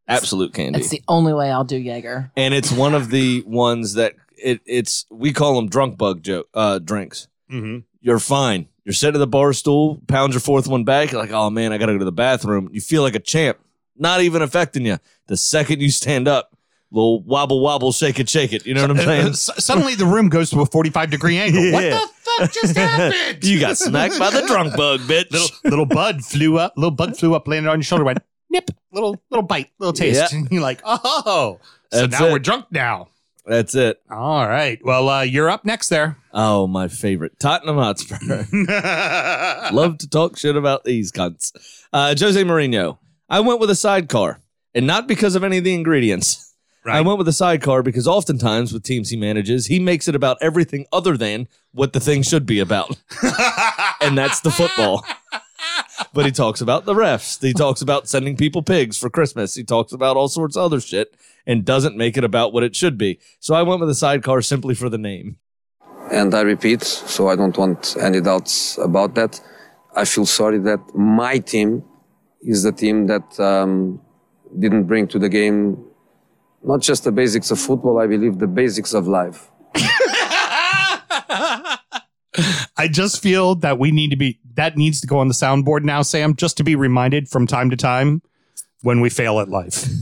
[0.07, 0.79] absolute candy.
[0.79, 2.31] That's the only way I'll do Jaeger.
[2.37, 6.47] and it's one of the ones that it, it's we call them drunk bug joke
[6.53, 7.27] uh, drinks.
[7.49, 8.67] hmm You're fine.
[8.85, 11.11] You're sitting at the bar stool, pound your fourth one back.
[11.11, 12.69] You're like, oh man, I gotta go to the bathroom.
[12.71, 13.57] You feel like a champ.
[13.97, 14.97] Not even affecting you.
[15.25, 16.55] The second you stand up,
[16.91, 18.65] little wobble wobble, shake it, shake it.
[18.65, 19.33] You know what I'm saying?
[19.33, 21.61] Suddenly the room goes to a 45 degree angle.
[21.73, 21.89] What Yeah.
[21.99, 23.43] the fuck just happened?
[23.43, 25.31] you got smacked by the drunk bug, bitch.
[25.31, 28.19] little little bud flew up, little bug flew up, landed on your shoulder, went
[28.49, 30.31] nip, little little bite, little taste.
[30.31, 30.37] Yeah.
[30.37, 31.59] And you're like, oh,
[31.91, 32.31] so That's now it.
[32.31, 33.09] we're drunk now.
[33.45, 34.01] That's it.
[34.11, 34.77] All right.
[34.83, 36.17] Well, uh, you're up next there.
[36.33, 37.39] Oh, my favorite.
[37.39, 38.17] Tottenham Hotspur.
[39.71, 41.53] Love to talk shit about these cunts.
[41.93, 42.97] Uh, Jose Mourinho.
[43.29, 44.41] I went with a sidecar,
[44.75, 46.55] and not because of any of the ingredients.
[46.89, 50.37] I went with a sidecar because oftentimes with teams he manages, he makes it about
[50.41, 52.97] everything other than what the thing should be about,
[54.01, 55.05] and that's the football.
[56.13, 57.41] But he talks about the refs.
[57.41, 59.55] He talks about sending people pigs for Christmas.
[59.55, 62.75] He talks about all sorts of other shit and doesn't make it about what it
[62.75, 63.19] should be.
[63.39, 65.37] So I went with a sidecar simply for the name.
[66.11, 69.41] And I repeat, so I don't want any doubts about that.
[69.95, 71.83] I feel sorry that my team
[72.41, 73.99] is the team that um,
[74.57, 75.83] didn't bring to the game
[76.63, 79.49] not just the basics of football, I believe the basics of life.
[82.79, 85.83] I just feel that we need to be that needs to go on the soundboard
[85.83, 88.21] now, Sam, just to be reminded from time to time
[88.81, 89.87] when we fail at life.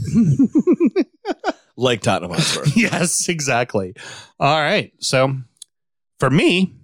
[1.76, 2.64] Like Tottenham Hotspur.
[2.74, 3.94] yes, exactly.
[4.40, 4.92] All right.
[4.98, 5.36] So
[6.18, 6.74] for me,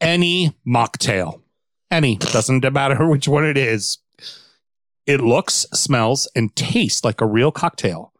[0.00, 1.42] any mocktail,
[1.90, 3.98] any, doesn't matter which one it is.
[5.06, 8.12] It looks, smells, and tastes like a real cocktail,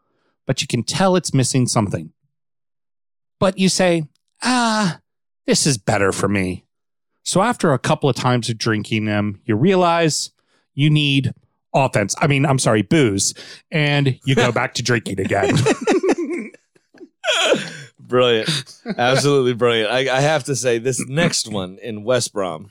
[0.48, 2.10] but you can tell it's missing something.
[3.38, 4.08] But you say,
[4.42, 4.98] ah,
[5.46, 6.64] this is better for me.
[7.22, 10.30] So after a couple of times of drinking them, you realize
[10.72, 11.34] you need
[11.74, 12.14] offense.
[12.18, 13.34] I mean, I'm sorry, booze,
[13.70, 15.54] and you go back to drinking again.
[18.00, 18.80] brilliant.
[18.96, 19.90] Absolutely brilliant.
[19.90, 22.70] I, I have to say, this next one in West Brom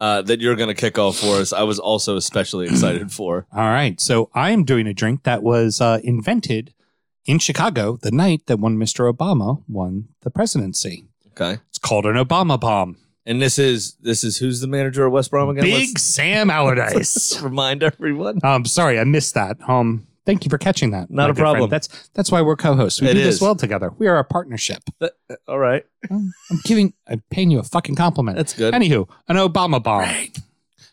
[0.00, 3.46] uh, that you're going to kick off for us, I was also especially excited for.
[3.52, 4.00] All right.
[4.00, 6.74] So I am doing a drink that was uh, invented
[7.26, 9.12] in Chicago the night that one Mr.
[9.12, 11.06] Obama won the presidency.
[11.32, 11.60] Okay.
[11.68, 12.96] It's called an Obama bomb.
[13.26, 15.64] And this is this is who's the manager of West Brom again?
[15.64, 17.40] Big Let's- Sam Allardyce.
[17.42, 18.38] remind everyone.
[18.44, 19.56] um, sorry, I missed that.
[19.68, 21.10] Um, thank you for catching that.
[21.10, 21.62] Not a good problem.
[21.68, 21.72] friend.
[21.72, 23.00] That's that's why we're co-hosts.
[23.00, 23.26] We It do is.
[23.26, 23.92] this well together.
[23.98, 24.82] We are a partnership.
[25.48, 25.84] All right.
[26.08, 26.32] I'm
[26.64, 28.36] giving, I'm paying you a fucking compliment.
[28.36, 28.72] That's good.
[28.72, 30.08] Anywho, an Obama bomb.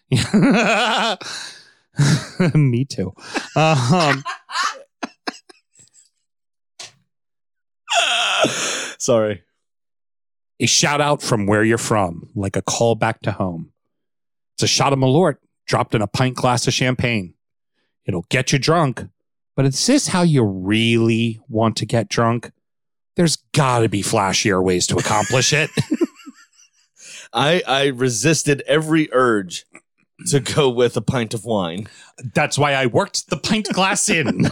[2.56, 3.14] Me too.
[3.56, 4.24] Um,
[8.98, 9.44] Sorry.
[10.60, 13.72] a shout out from where you're from, like a call back to home.
[14.56, 17.34] It's a shot of Malort dropped in a pint glass of champagne.
[18.06, 19.08] It'll get you drunk,
[19.56, 22.52] but is this how you really want to get drunk?
[23.16, 25.70] There's got to be flashier ways to accomplish it.
[27.34, 29.66] I I resisted every urge
[30.28, 31.88] to go with a pint of wine.
[32.34, 34.48] That's why I worked the pint glass in.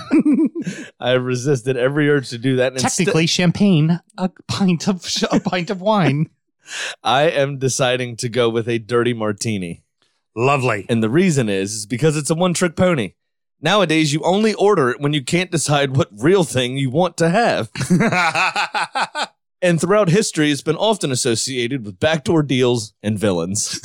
[1.00, 2.74] I resisted every urge to do that.
[2.74, 6.30] And Technically, champagne, a pint of a pint of wine.
[7.04, 9.84] I am deciding to go with a dirty martini.
[10.36, 10.86] Lovely.
[10.89, 13.13] And the reason is, is because it's a one trick pony.
[13.62, 17.30] Nowadays, you only order it when you can't decide what real thing you want to
[17.30, 17.69] have.
[19.62, 23.80] And throughout history, it's been often associated with backdoor deals and villains.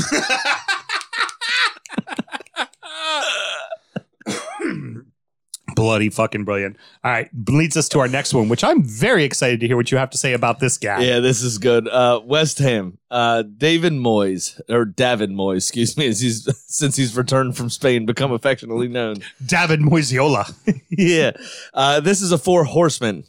[5.76, 6.78] Bloody fucking brilliant.
[7.04, 9.92] All right, leads us to our next one, which I'm very excited to hear what
[9.92, 11.00] you have to say about this guy.
[11.02, 11.86] yeah, this is good.
[11.86, 17.14] Uh, West Ham, uh, David Moyes, or David Moyes, excuse me, as he's, since he's
[17.14, 19.16] returned from Spain, become affectionately known.
[19.44, 20.50] David Moisiola.
[20.88, 21.32] yeah.
[21.74, 23.24] Uh, this is a four horsemen.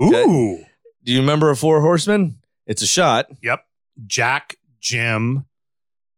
[0.00, 0.64] Ooh.
[1.02, 2.38] Do you remember a four horsemen?
[2.64, 3.26] It's a shot.
[3.42, 3.66] Yep.
[4.06, 5.46] Jack, Jim,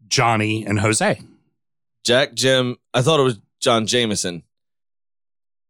[0.08, 1.22] Johnny, and Jose.
[2.04, 4.42] Jack, Jim, I thought it was John Jameson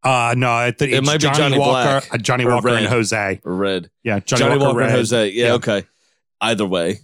[0.02, 2.86] Uh no, I think It it's might be Johnny, Walker, Black uh, Johnnie Walker and
[2.86, 3.40] Jose.
[3.44, 3.90] or Red.
[4.02, 5.28] Yeah, Johnny, Johnny, Walker, Walker, and Jose.
[5.30, 5.52] Yeah, Yeah.
[5.54, 5.84] okay.
[6.40, 7.00] Either way.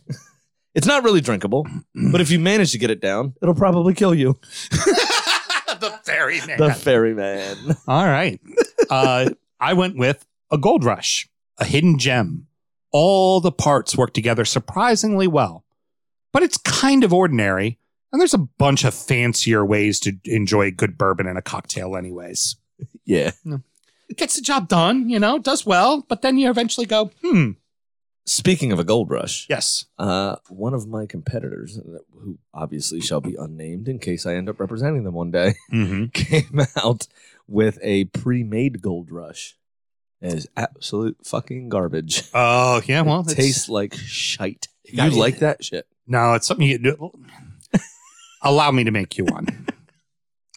[0.74, 1.66] it's not really drinkable,
[2.10, 4.38] but if you manage to get it down, it'll probably kill you.
[4.70, 6.58] the fairy man.
[6.58, 7.76] The ferryman.
[7.86, 8.40] All right.
[8.88, 9.30] Uh,
[9.60, 11.28] I went with a gold rush,
[11.58, 12.46] a hidden gem.
[12.92, 15.64] All the parts work together surprisingly well,
[16.32, 17.78] but it's kind of ordinary
[18.12, 22.56] And there's a bunch of fancier ways to enjoy good bourbon in a cocktail, anyways.
[23.06, 23.30] Yeah.
[24.08, 27.52] It gets the job done, you know, does well, but then you eventually go, hmm,
[28.28, 29.84] Speaking of a gold rush, yes.
[30.00, 34.48] uh, one of my competitors, uh, who obviously shall be unnamed in case I end
[34.48, 36.06] up representing them one day, Mm-hmm.
[36.06, 37.06] came out
[37.46, 39.56] with a pre-made gold rush.
[40.20, 42.24] It is absolute fucking garbage.
[42.34, 44.66] Oh, yeah, well, it tastes like shite.
[44.84, 45.86] You like that shit?
[46.08, 47.12] No, it's something you do.
[48.42, 49.66] Allow me to make you one.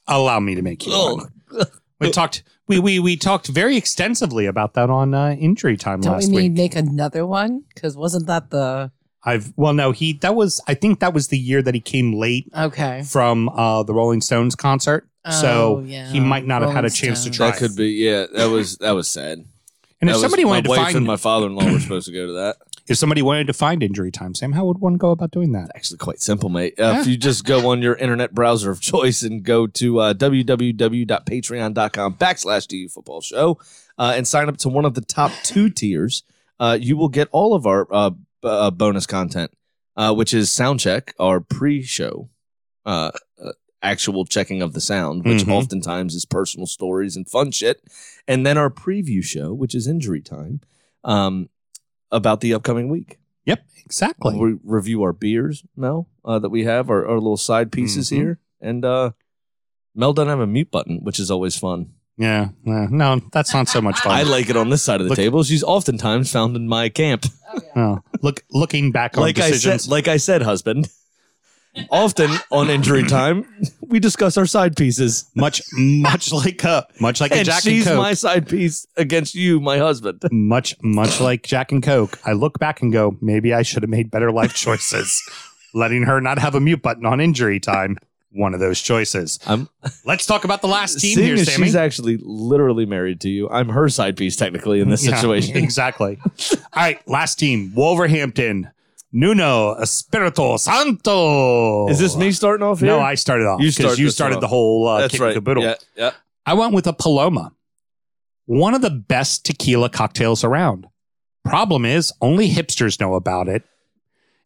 [0.08, 1.70] Allow me to make you one.
[2.00, 2.44] We talked.
[2.68, 6.28] We we we talked very extensively about that on uh, injury time Don't we last
[6.30, 6.56] need week.
[6.56, 7.64] to make another one?
[7.74, 8.92] Because wasn't that the
[9.24, 10.62] I've well, no, he that was.
[10.68, 13.04] I think that was the year that he came late okay?
[13.04, 16.88] from uh, the Rolling Stones concert, so Oh, yeah, he might not have had a
[16.88, 17.52] Rolling chance to try.
[17.52, 17.90] That could be.
[17.90, 19.40] Yeah, that was that was sad.
[19.40, 19.48] and
[20.02, 22.14] if That was- somebody wanted my to wife find, and my father-in-law were supposed to
[22.14, 22.56] go to that.
[22.90, 25.72] If somebody wanted to find injury time, Sam, how would one go about doing that?
[25.76, 26.80] Actually, quite simple, mate.
[26.80, 30.14] Uh, If you just go on your internet browser of choice and go to uh,
[30.14, 33.58] www.patreon.com backslash DU Football Show
[33.98, 36.24] uh, and sign up to one of the top two tiers,
[36.60, 38.12] uh, you will get all of our uh,
[38.44, 39.52] uh, bonus content,
[39.96, 42.30] uh, which is Soundcheck, our pre-show,
[42.86, 43.12] uh,
[43.44, 45.52] uh, actual checking of the sound, which Mhm.
[45.54, 47.82] oftentimes is personal stories and fun shit,
[48.28, 50.60] and then our preview show, which is Injury Time,
[51.04, 51.50] um,
[52.12, 53.20] about the upcoming week.
[53.46, 54.38] Yep, exactly.
[54.38, 58.16] We review our beers, Mel, uh, that we have, our, our little side pieces Mhm.
[58.16, 58.40] here.
[58.62, 59.12] And uh,
[59.96, 61.92] Mel doesn't have a mute button, which is always fun.
[62.18, 64.12] yeah, yeah, no, that's not so much fun.
[64.12, 65.44] I like it on this side of the Look- table.
[65.44, 67.26] She's oftentimes found in my camp.
[67.76, 70.90] Oh, look, looking back on Like I decisions, said, like I said, husband.
[71.92, 73.46] Often on injury time,
[73.82, 75.30] we discuss our side pieces.
[75.36, 77.74] much, much like a, much like a And Jack and Coke.
[77.74, 77.98] she's Coke.
[77.98, 80.24] my side piece against you, my husband.
[80.32, 83.90] much much like Jack and Coke, I look back and go, maybe I should have
[83.90, 85.22] made better life choices.
[85.74, 87.98] Letting her not have a mute button on injury time,
[88.32, 89.40] one of those choices.
[89.46, 89.70] I'm
[90.06, 91.68] Let's talk about the last team seeing here, as Sammy.
[91.68, 93.48] she's actually literally married to you.
[93.50, 95.56] I'm her side piece technically in this Yeah, situation.
[95.64, 96.18] exactly.
[96.26, 98.72] All right, last team, Wolverhampton.
[99.12, 101.88] Nuno Espirito Santo.
[101.90, 102.90] Is this me starting off here?
[102.90, 104.42] No, I started off You because start you started off.
[104.42, 105.34] the whole uh, That's right.
[105.34, 105.64] caboodle.
[105.64, 106.12] Yeah, yeah.
[106.46, 107.54] I went with a Paloma,
[108.46, 110.88] one of the best tequila cocktails around.
[111.44, 113.64] Problem is, only hipsters know about it.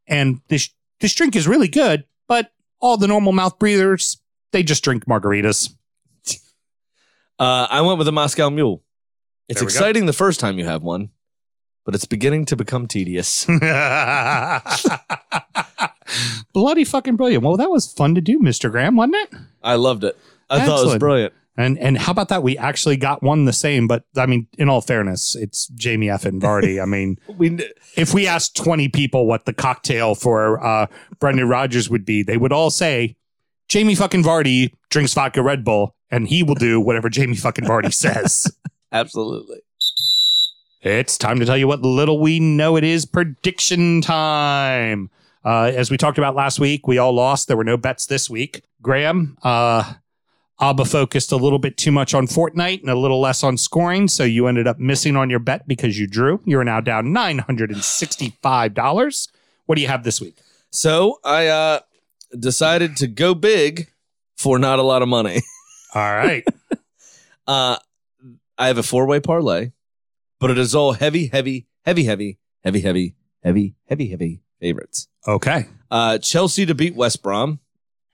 [0.08, 4.17] And this this drink is really good, but all the normal mouth breathers,
[4.52, 5.73] they just drink margaritas.
[7.39, 8.84] Uh, I went with a Moscow Mule.
[9.49, 9.69] It's we go.
[9.69, 11.10] exciting the first time you have one,
[11.86, 13.46] but it's beginning to become tedious.
[16.54, 17.43] Bloody fucking brilliant.
[17.43, 18.72] Well, that was fun to do, Mr.
[18.72, 19.34] Graham, wasn't it?
[19.63, 20.17] I loved it.
[20.50, 21.00] I thought it was Excellent.
[21.00, 21.34] brilliant.
[21.56, 22.41] And and how about that?
[22.41, 26.26] We actually got one the same, but I mean, in all fairness, it's Jamie F.
[26.26, 26.82] and Vardy.
[26.82, 27.60] I mean, We
[27.96, 30.88] if we asked 20 people what the cocktail for uh,
[31.19, 33.15] Brendan Rodgers would be, they would all say
[33.69, 37.93] Jamie fucking Vardy drinks vodka Red Bull and he will do whatever Jamie fucking Vardy
[37.93, 38.52] says.
[38.91, 39.60] absolutely.
[40.84, 45.10] It's time to tell you what little we know it is prediction time.
[45.46, 47.48] Uh, as we talked about last week, we all lost.
[47.48, 48.65] There were no bets this week.
[48.82, 49.93] Graham, uh,
[50.60, 54.10] Auba focused a little bit too much on Fortnite and a little less on scoring.
[54.10, 56.41] So you ended up missing on your bet because you drew.
[56.43, 59.28] You're now down $965.
[59.65, 60.36] What do you have this week?
[60.69, 61.80] So I uh,
[62.38, 63.88] decided to go big
[64.36, 65.43] for not a lot of money.
[65.96, 66.46] All right.
[67.48, 67.78] Uh,
[68.58, 69.72] I have a four way parlay,
[70.43, 75.08] but it is all heavy, heavy, heavy, heavy, heavy, heavy, heavy, heavy, heavy favorites.
[75.27, 75.65] okay.
[75.89, 77.60] Uh, Chelsea to beat West Brom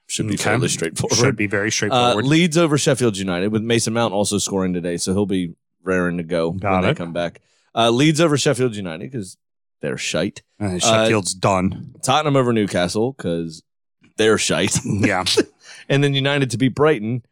[0.08, 0.44] should be Okay.
[0.44, 1.18] fairly straightforward.
[1.18, 2.26] Should be very Uh, straightforward.
[2.26, 6.24] Leeds over Sheffield United with Mason Mount also scoring today, so he'll be raring to
[6.24, 7.42] go Got when they come back.
[7.74, 9.38] Uh, Leeds over Sheffield United because
[9.82, 10.42] they're shite.
[10.60, 11.96] Uh, Sheffield's done.
[12.04, 13.64] Tottenham over Newcastle because
[14.18, 15.24] they're shite, Yeah.
[15.90, 17.24] and then United to beat Brighton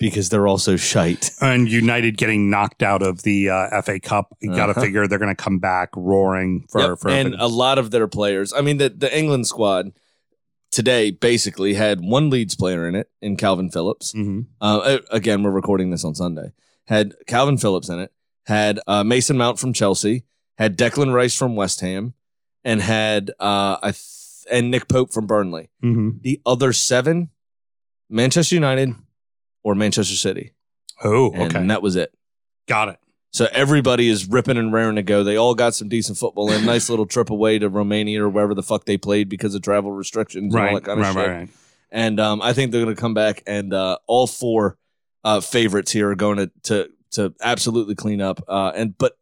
[0.00, 1.30] because they're also shite.
[1.40, 4.36] and United getting knocked out of the uh, FA Cup.
[4.40, 4.80] You got to Uh-huh.
[4.80, 8.08] figure they're going to come back roaring for, Yep, for and a lot of their
[8.08, 8.52] players.
[8.52, 9.92] I mean, the the England squad
[10.72, 14.12] today basically had one Leeds player in it in Kalvin Phillips.
[14.12, 14.46] Mhm.
[14.60, 16.52] Uh, again, we're recording this on Sunday.
[16.86, 18.12] Had Kalvin Phillips in it.
[18.46, 20.24] Had uh, Mason Mount from Chelsea.
[20.58, 22.14] Had Declan Rice from West Ham,
[22.64, 25.70] and had uh, I th- and Nick Pope from Burnley.
[25.82, 26.20] Mhm.
[26.22, 27.30] The other seven,
[28.08, 28.94] Manchester United
[29.62, 30.52] or Manchester City,
[31.04, 31.58] Oh, okay.
[31.58, 32.12] and that was it.
[32.66, 32.98] got it.
[33.32, 35.22] So everybody is ripping and raring to go.
[35.22, 36.64] They all got some decent football in.
[36.66, 39.92] Nice little trip away to Romania or wherever the fuck they played because of travel
[39.92, 41.28] restrictions and all Right, that kind of right, shit.
[41.30, 41.48] right, right.
[41.92, 44.78] And um, I think they're going to come back, and uh, all four
[45.24, 48.42] uh, favorites here are going to to to absolutely clean up.
[48.48, 49.12] Uh, and but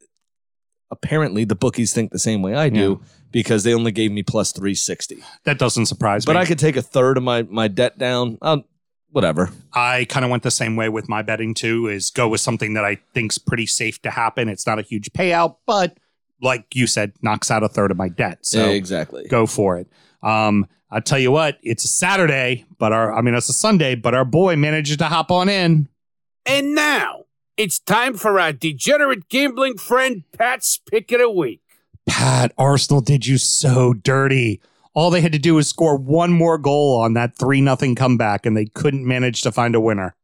[0.90, 4.52] apparently the bookies think the same way I do because they only gave me plus
[4.52, 5.22] 360.
[5.44, 6.36] That doesn't surprise But me.
[6.36, 8.38] But I could take a third of my my debt down.
[8.42, 8.64] Um,
[9.10, 9.50] whatever.
[9.72, 11.88] I kind of went the same way with my betting too.
[11.88, 14.48] Is go with something that I think's pretty safe to happen.
[14.48, 15.98] It's not a huge payout, but
[16.40, 18.46] like you said, knocks out a third of my debt.
[18.46, 19.26] So exactly.
[19.28, 19.88] go for it.
[20.22, 23.94] Um, I tell you what, it's a Saturday, but our I mean it's a Sunday,
[23.94, 25.88] but our boy manages to hop on in.
[26.46, 27.24] And now
[27.56, 31.60] it's time for our degenerate gambling friend Pat's pick of the week.
[32.08, 34.60] Pat, Arsenal did you so dirty.
[34.98, 38.44] All they had to do was score one more goal on that three nothing comeback,
[38.44, 40.16] and they couldn't manage to find a winner.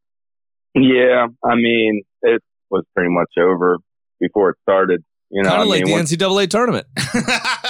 [0.73, 3.77] Yeah, I mean, it was pretty much over
[4.19, 5.01] before it started.
[5.29, 6.87] You know, kind of like mean, the once- NCAA tournament.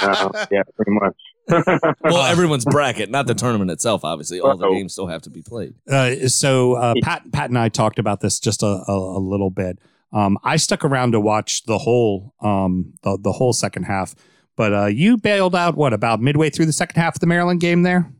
[0.02, 1.14] uh, yeah, pretty much.
[2.02, 4.04] Well, everyone's bracket, not the tournament itself.
[4.04, 4.74] Obviously, all the Uh-oh.
[4.74, 5.74] games still have to be played.
[5.88, 9.50] Uh, so uh, Pat, Pat and I talked about this just a, a, a little
[9.50, 9.78] bit.
[10.12, 14.16] Um, I stuck around to watch the whole um, the, the whole second half,
[14.56, 17.60] but uh, you bailed out what about midway through the second half of the Maryland
[17.60, 18.10] game there?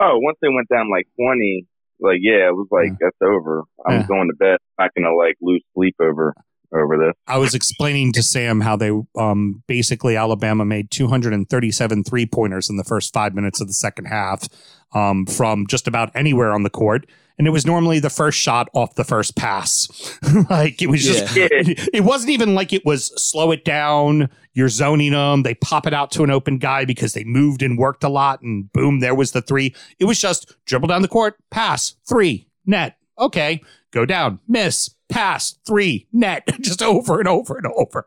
[0.00, 1.66] oh, once they went down like twenty,
[2.00, 3.64] like yeah, it was like that's over.
[3.86, 4.06] I was Yeah.
[4.08, 4.58] going to bed.
[4.78, 6.34] I'm not gonna like lose sleep over
[6.72, 7.14] over this.
[7.26, 12.76] I was explaining to Sam how they um, basically Alabama made 237 three pointers in
[12.76, 14.46] the first five minutes of the second half
[14.94, 17.06] um, from just about anywhere on the court.
[17.38, 19.88] And it was normally the first shot off the first pass.
[20.50, 21.46] like it was just, Yeah.
[21.50, 24.28] it, it wasn't even like it was slow it down.
[24.54, 25.44] You're zoning them.
[25.44, 28.42] They pop it out to an open guy because they moved and worked a lot.
[28.42, 29.74] And boom, there was the three.
[30.00, 32.96] It was just dribble down the court, pass, three, net.
[33.20, 33.60] Okay,
[33.92, 38.04] go down, miss, pass, three, net, just over and over and over.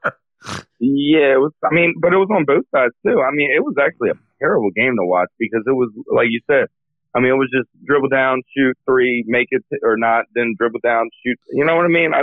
[0.80, 1.52] Yeah, it was.
[1.64, 3.22] I mean, but it was on both sides too.
[3.22, 6.42] I mean, it was actually a terrible game to watch because it was like you
[6.48, 6.68] said.
[7.16, 10.80] I mean, it was just dribble down, shoot three, make it or not, then dribble
[10.84, 11.38] down, shoot.
[11.52, 12.14] You know what I mean?
[12.14, 12.22] I,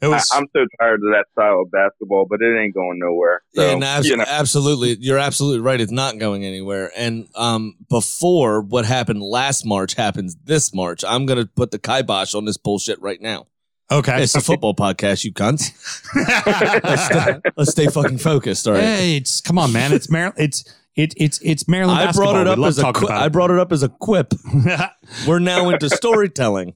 [0.00, 0.30] It was.
[0.32, 3.42] I, I'm so tired of that style of basketball, but it ain't going nowhere.
[3.54, 5.80] So, and abs- you know, absolutely, you're absolutely right.
[5.80, 6.92] It's not going anywhere.
[6.96, 11.78] And um, before what happened last March happens this March, I'm going to put the
[11.78, 13.46] kibosh on this bullshit right now.
[13.90, 14.22] okay.
[14.22, 15.72] It's a football podcast, you cunts.
[16.84, 18.66] Let's stay, let's stay fucking focused.
[18.66, 18.82] All right.
[18.82, 19.92] Hey, it's come on, man.
[19.92, 20.36] It's Maryland.
[20.38, 20.64] It's
[20.96, 21.98] it, it's it's Maryland.
[21.98, 24.32] I brought it up as a talking qui- I brought it up as a quip.
[25.26, 26.74] We're now into storytelling.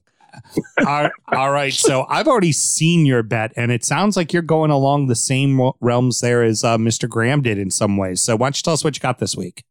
[0.85, 1.73] all, all right.
[1.73, 5.71] So I've already seen your bet, and it sounds like you're going along the same
[5.81, 7.09] realms there as uh, Mr.
[7.09, 8.21] Graham did in some ways.
[8.21, 9.63] So why don't you tell us what you got this week?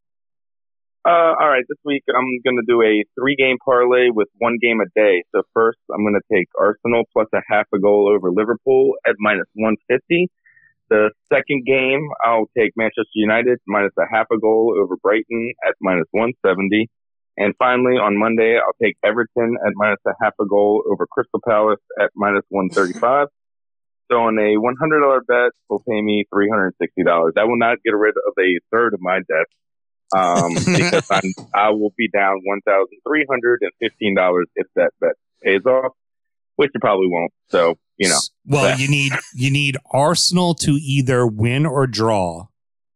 [1.09, 4.59] uh, all right, this week I'm going to do a three game parlay with one
[4.61, 5.24] game a day.
[5.34, 9.14] So first, I'm going to take Arsenal plus a half a goal over Liverpool at
[9.18, 10.28] minus 150.
[10.91, 15.74] The second game, I'll take Manchester United minus a half a goal over Brighton at
[15.80, 16.89] minus 170.
[17.36, 21.41] And finally, on Monday, I'll take Everton at minus a half a goal over Crystal
[21.47, 23.28] Palace at minus 135.
[24.11, 26.72] So on a $100 bet, will pay me $360.
[27.36, 29.47] I will not get rid of a third of my debt
[30.16, 35.12] um, because I'm, I will be down $1,315 if that bet
[35.43, 35.93] pays off,
[36.59, 37.33] which it probably won't.
[37.51, 42.49] So, you know, Well, that- you need you need Arsenal to either win or draw.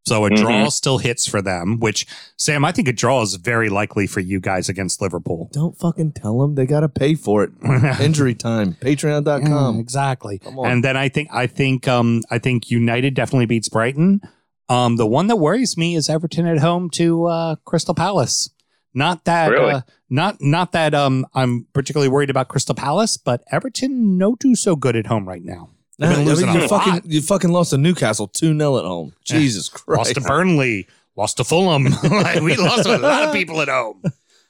[0.04, 1.78] So a draw still hits for them.
[1.78, 2.06] Which
[2.36, 5.48] Sam, I think a draw is very likely for you guys against Liverpool.
[5.52, 6.56] Don't fucking tell them.
[6.56, 7.52] They got to pay for it.
[8.00, 8.76] Injury time.
[8.82, 9.78] Yeah, Patreon.com.
[9.78, 10.38] exactly.
[10.40, 10.68] Come on.
[10.68, 14.20] And then I think I think um I think United definitely beats Brighton.
[14.68, 18.50] Um the one that worries me is Everton at home to uh Crystal Palace.
[18.94, 19.72] Not that Really?
[19.72, 19.80] uh,
[20.10, 24.76] not not that um I'm particularly worried about Crystal Palace, but Everton no do so
[24.76, 25.70] good at home right now.
[25.98, 27.06] Nah, They've been I losing mean, a you fucking lot.
[27.06, 29.14] you fucking lost to Newcastle 2 0 at home.
[29.24, 29.98] Jesus Christ.
[29.98, 30.86] Lost to Burnley,
[31.16, 31.86] lost to Fulham.
[32.10, 34.02] Like, we lost to a lot of people at home.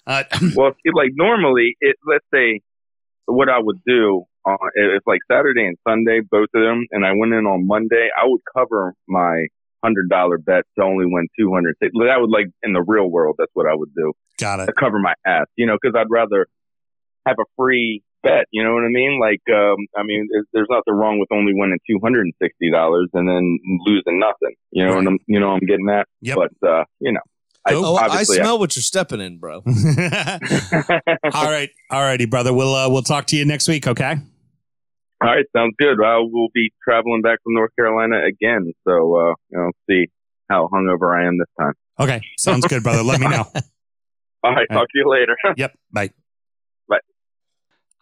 [0.07, 0.25] Uh,
[0.57, 2.61] well, see, like normally, it, let's say
[3.27, 7.13] what I would do uh, if like Saturday and Sunday, both of them, and I
[7.13, 9.47] went in on Monday, I would cover my
[9.85, 11.77] hundred dollar bet to only win two hundred.
[11.81, 14.13] That would like in the real world, that's what I would do
[14.43, 14.67] got it.
[14.67, 16.47] to cover my ass, you know, because I'd rather
[17.27, 18.45] have a free bet.
[18.51, 19.19] You know what I mean?
[19.21, 22.71] Like, um, I mean, there's, there's nothing wrong with only winning two hundred and sixty
[22.71, 24.55] dollars and then losing nothing.
[24.71, 25.05] You know, Right.
[25.05, 26.07] what I'm, you know, I'm getting that.
[26.21, 26.37] Yep.
[26.37, 27.21] But uh, you know,
[27.65, 29.63] I, Oh, I obviously, smell what you're stepping in, bro.
[29.65, 32.53] all right, all righty, brother.
[32.53, 33.87] We'll uh, we'll talk to you next week.
[33.87, 34.17] Okay.
[35.23, 35.99] All right, sounds good.
[36.05, 40.07] I will be traveling back from North Carolina again, so uh, you know, see
[40.51, 41.75] how hungover I am this time.
[42.01, 43.05] Okay, sounds good, brother.
[43.05, 43.45] Let me know.
[44.43, 45.37] All right, talk to you later.
[45.57, 45.75] Yep.
[45.93, 46.11] Bye.
[46.89, 46.99] Bye.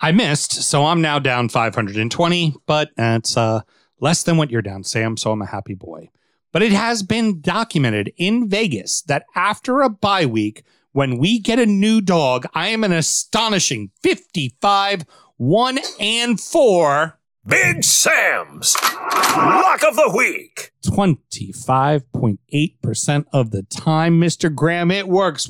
[0.00, 3.60] I missed, so I'm now down 520, but that's uh,
[4.00, 5.16] less than what you're down, Sam.
[5.16, 6.10] So I'm a happy boy.
[6.52, 11.60] But it has been documented in Vegas that after a bye week, when we get
[11.60, 15.04] a new dog, I am an astonishing 55,
[15.36, 20.72] 1 and 4 Big Sam's Lock of the Week.
[20.84, 24.54] 25.8% of the time, Mr.
[24.54, 25.48] Graham, it works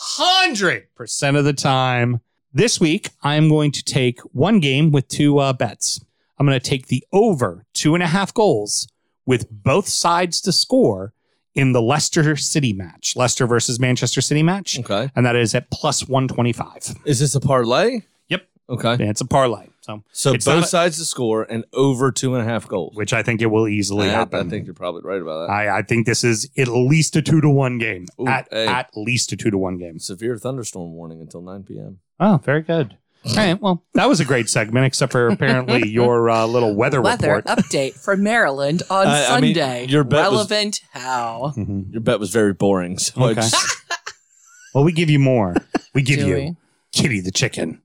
[0.00, 2.20] 100% of the time.
[2.52, 6.04] This week, I'm going to take one game with two uh, bets.
[6.38, 8.88] I'm going to take the over two and a half goals
[9.26, 11.12] with both sides to score
[11.54, 14.78] in the Leicester City match, Leicester versus Manchester City match.
[14.78, 15.10] Okay.
[15.14, 16.96] And that is at plus 125.
[17.04, 18.00] Is this a parlay?
[18.70, 18.78] Yep.
[18.78, 18.92] Okay.
[18.92, 19.66] And it's a parlay.
[19.82, 22.68] So, So It's both not a- sides to score and over two and a half
[22.68, 22.94] goals.
[22.96, 24.46] which I think it will easily I, happen.
[24.46, 25.52] I think you're probably right about that.
[25.52, 28.06] I, I think this is at least a two to one game.
[28.20, 28.66] Ooh, at, hey.
[28.66, 29.98] at least a two to one game.
[29.98, 31.98] Severe thunderstorm warning until 9 p.m.
[32.20, 32.96] Oh, very good.
[33.26, 33.60] All right.
[33.60, 37.44] Well, that was a great segment, except for apparently your uh, little weather, Weather report.
[37.58, 39.86] update for Maryland on I- I mean, Sunday.
[39.88, 41.52] your bet was- Relevant how?
[41.56, 41.92] Mhm.
[41.92, 42.96] Your bet was very boring.
[42.98, 43.40] So I Okay.
[43.42, 43.76] just-
[44.74, 45.54] Well, we give you more.
[45.94, 46.56] We give Do you we?
[46.92, 47.82] Kitty the chicken.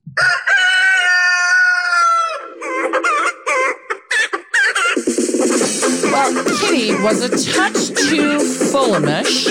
[6.76, 9.48] Kitty was a touch too fulhamish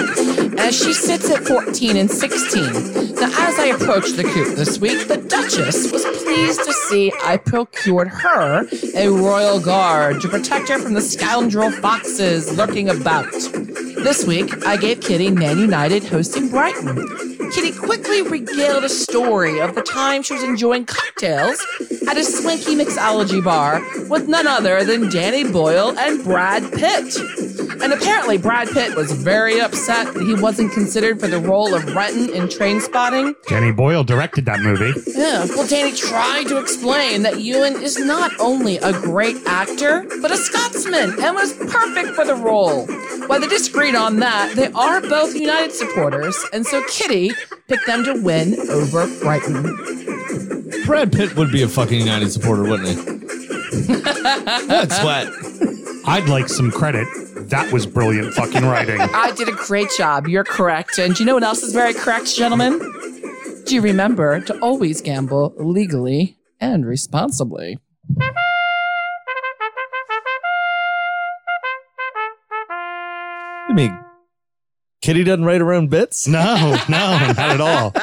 [0.60, 3.16] as she sits at 14 and 16.
[3.16, 7.38] Now, as I approached the coop this week, the Duchess was pleased to see I
[7.38, 13.32] procured her a royal guard to protect her from the scoundrel foxes lurking about.
[13.32, 17.26] This week, I gave Kitty Man United hosting Brighton.
[17.52, 21.60] Kitty quickly regaled a story of the time she was enjoying cocktails
[22.08, 27.15] at a swanky mixology bar with none other than Danny Boyle and Brad Pitt.
[27.18, 31.86] And apparently, Brad Pitt was very upset that he wasn't considered for the role of
[31.96, 33.36] Renton in Trainspotting.
[33.48, 34.94] Danny Boyle directed that movie.
[35.08, 40.32] Yeah, well, Danny tried to explain that Ewan is not only a great actor, but
[40.32, 42.88] a Scotsman and was perfect for the role.
[43.28, 47.32] While they disagreed on that, they are both United supporters, and so Kitty
[47.68, 49.64] picked them to win over Brighton.
[50.86, 52.96] Brad Pitt would be a fucking United supporter, wouldn't he?
[53.88, 55.85] That's what sweat?
[56.08, 57.08] I'd like some credit.
[57.50, 59.00] That was brilliant fucking writing.
[59.14, 60.28] I did a great job.
[60.28, 60.98] You're correct.
[61.00, 62.80] And do you know what else is very correct, gentlemen?
[63.66, 67.80] Do you remember to always gamble legally and responsibly?
[73.70, 74.00] You mean
[75.02, 76.28] Kitty doesn't write her own bits?
[76.28, 77.94] No, no, not at all.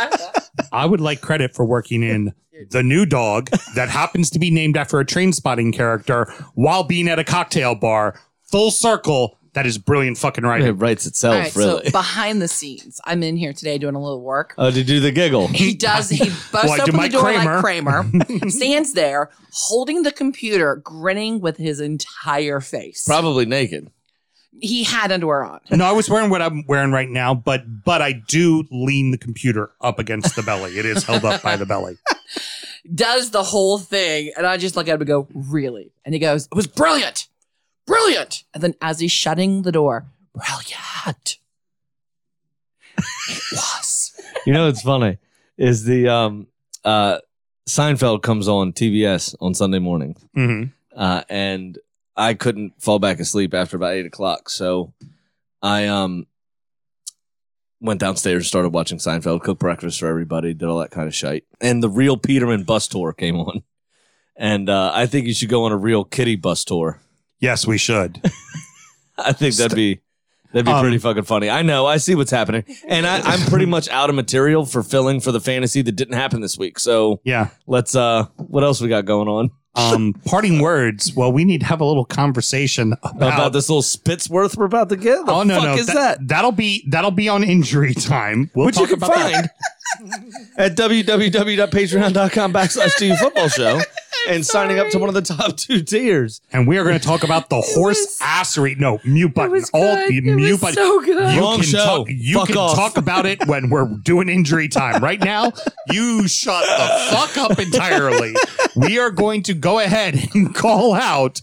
[0.72, 2.32] I would like credit for working in
[2.70, 7.18] the new dog that happens to be named after a Trainspotting character while being at
[7.18, 8.18] a cocktail bar.
[8.50, 9.38] Full circle.
[9.54, 10.78] That is brilliant fucking It writing.
[10.78, 11.84] writes itself, All right, really.
[11.84, 14.54] so behind the scenes, I'm in here today doing a little work.
[14.56, 15.48] oh, to do the giggle.
[15.48, 16.08] He does.
[16.08, 17.20] He busts Well, I do open my the door
[17.60, 18.02] Kramer.
[18.04, 23.04] like Kramer, stands there holding the computer, grinning with his entire face.
[23.06, 23.90] Probably naked.
[24.58, 25.60] He had underwear on.
[25.70, 29.18] No, I was wearing what I'm wearing right now, but but I do lean the
[29.18, 30.78] computer up against the belly.
[30.78, 31.96] It is held up by the belly.
[32.92, 36.18] Does the whole thing, and I just look at him and go, "Really?" And he
[36.18, 37.28] goes, "It was brilliant,
[37.86, 41.38] brilliant." And then as he's shutting the door, brilliant.
[42.98, 44.20] It was.
[44.46, 45.18] You know what's funny
[45.56, 46.48] is the um
[46.84, 47.18] uh
[47.68, 50.64] Seinfeld comes on TBS on Sunday morning, hmm
[50.96, 51.78] uh, and
[52.16, 54.92] I couldn't fall back asleep after about eight o'clock, so
[55.62, 56.26] I um
[57.82, 61.44] went downstairs, started watching Seinfeld, cooked breakfast for everybody, did all that kind of shit,
[61.60, 63.62] and the real Peterman bus tour came on,
[64.36, 67.00] and uh, I think you should go on a real Kitty bus tour.
[67.40, 68.20] Yes, we should.
[69.18, 70.00] I think that'd be
[70.52, 71.50] that'd be Um, pretty fucking funny.
[71.50, 74.82] I know, I see what's happening, and I, I'm pretty much out of material for
[74.82, 76.78] filling for the fantasy that didn't happen this week.
[76.78, 77.48] So Yeah.
[77.66, 81.14] let's uh, what else we got going on Um, parting words.
[81.14, 84.90] Well, we need to have a little conversation about, about, this little Spitsworth we're about
[84.90, 85.24] to get?
[85.24, 86.28] The oh no, fuck no, is that?
[86.28, 88.50] That'll be that'll be on injury time.
[88.54, 89.32] We'll Which you can about that.
[89.32, 89.50] find
[90.56, 93.80] at www.patreon.com backslash DU football show
[94.28, 96.40] and signing up to one of the top two tiers.
[96.52, 98.78] and we are going to talk about the horse assery.
[98.78, 99.52] No, mute button.
[99.52, 100.08] was All good.
[100.10, 100.74] the It mute was button.
[100.76, 101.34] so good.
[101.34, 101.84] You Wrong can show.
[101.84, 102.06] talk.
[102.10, 102.76] You Fuck can off.
[102.76, 105.02] talk about it when we're doing injury time.
[105.02, 105.52] Right now,
[105.90, 108.34] you shut the fuck up entirely.
[108.76, 111.40] We are going to go ahead and call out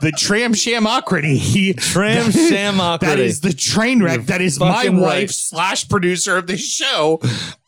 [0.00, 1.76] the tram shamocrity.
[1.76, 3.18] Tram That shamocrity.
[3.18, 4.16] is the train wreck.
[4.16, 5.30] You're that is my wife right.
[5.30, 7.20] slash producer of the show.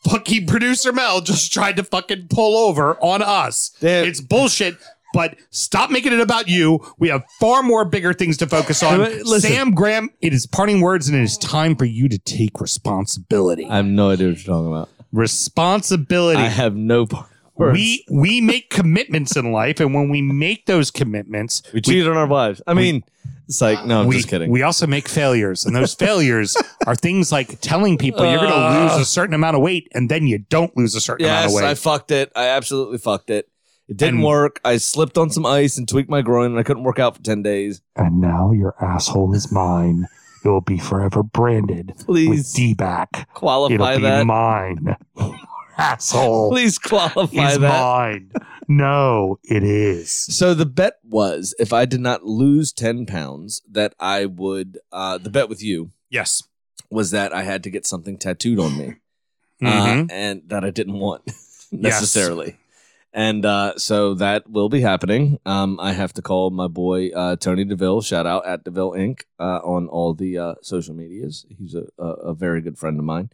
[0.09, 3.71] Fucking producer Mel just tried to fucking pull over on us.
[3.79, 4.05] Damn.
[4.07, 4.77] It's bullshit.
[5.13, 6.79] But stop making it about you.
[6.97, 8.97] We have far more bigger things to focus on.
[8.99, 9.41] Listen.
[9.51, 13.67] Sam Graham, it is parting words and it is time for you to take responsibility.
[13.69, 14.89] I have no idea what you're talking about.
[15.11, 16.39] responsibility.
[16.41, 17.27] I have no part.
[17.55, 17.73] Words.
[17.73, 22.17] we we make commitments in life, and when we make those commitments, we cheat on
[22.17, 22.61] our wives.
[22.67, 23.03] I mean,
[23.47, 24.49] it's like no, I'm we, just kidding.
[24.51, 26.55] we also make failures, and those failures
[26.87, 28.89] are things like telling people you're going to uh.
[28.93, 31.51] lose a certain amount of weight, and then you don't lose a certain amount of
[31.51, 31.67] yes, weight.
[31.69, 32.31] I fucked it.
[32.35, 33.49] I absolutely fucked it.
[33.89, 34.61] It didn't And- work.
[34.63, 37.21] I slipped on some ice and tweaked my groin, and I couldn't work out for
[37.21, 37.81] ten days.
[37.95, 40.07] And now your asshole is mine.
[40.45, 43.29] It will be forever branded Please with D-back.
[43.33, 44.25] qualify It'll be that.
[44.25, 44.97] mine.
[45.77, 46.49] asshole.
[46.51, 47.81] Please qualify is that.
[47.81, 48.31] mine.
[48.67, 50.11] No, it is.
[50.11, 54.79] So the bet was if I did not lose ten pounds, that I would.
[54.91, 56.43] Uh, the bet with you Yes.
[56.89, 58.95] was that I had to get something tattooed on me,
[59.63, 60.07] uh, Mhm.
[60.11, 61.23] and that I didn't want
[61.71, 62.57] necessarily.
[63.15, 65.37] And uh, so that will be happening.
[65.45, 68.01] Um, I have to call my boy uh, Tony Deville.
[68.01, 69.21] Shout out at Deville Inc.
[69.39, 71.45] Uh, on all the uh, social medias.
[71.49, 73.29] He's a, a, a very good friend of mine.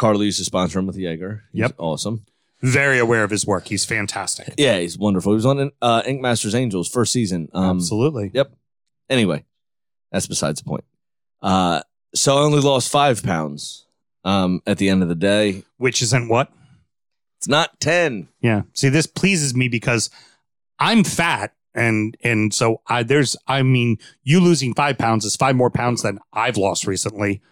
[0.00, 1.44] Carly used to sponsor him with Jaeger.
[1.52, 1.74] He's Yep.
[1.78, 2.24] awesome.
[2.62, 3.68] Very aware of his work.
[3.68, 4.54] He's fantastic.
[4.56, 5.32] Yeah, he's wonderful.
[5.32, 7.48] He was on uh, Ink Masters Angels first season.
[7.52, 8.30] Um, Absolutely.
[8.32, 8.52] Yep.
[9.10, 9.44] Anyway,
[10.10, 10.84] that's besides the point.
[11.42, 11.82] Uh,
[12.14, 13.86] so I only lost five pounds
[14.24, 15.64] um, at the end of the day.
[15.76, 16.50] Which isn't what?
[17.38, 18.28] It's not 10.
[18.40, 18.62] Yeah.
[18.72, 20.08] See, this pleases me because
[20.78, 21.52] I'm fat.
[21.74, 26.02] And and so I there's I mean, you losing five pounds is five more pounds
[26.02, 27.42] than I've lost recently,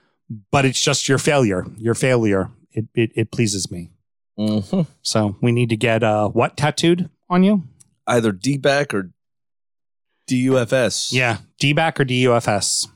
[0.51, 1.65] but it's just your failure.
[1.77, 2.51] Your failure.
[2.73, 3.91] It it, it pleases me.
[4.39, 4.87] Mhm.
[5.03, 7.65] So we need to get uh what tattooed on you?
[8.07, 9.11] Either D-back or
[10.29, 11.13] DUFS.
[11.13, 11.39] Yeah.
[11.59, 12.89] D back or DUFS.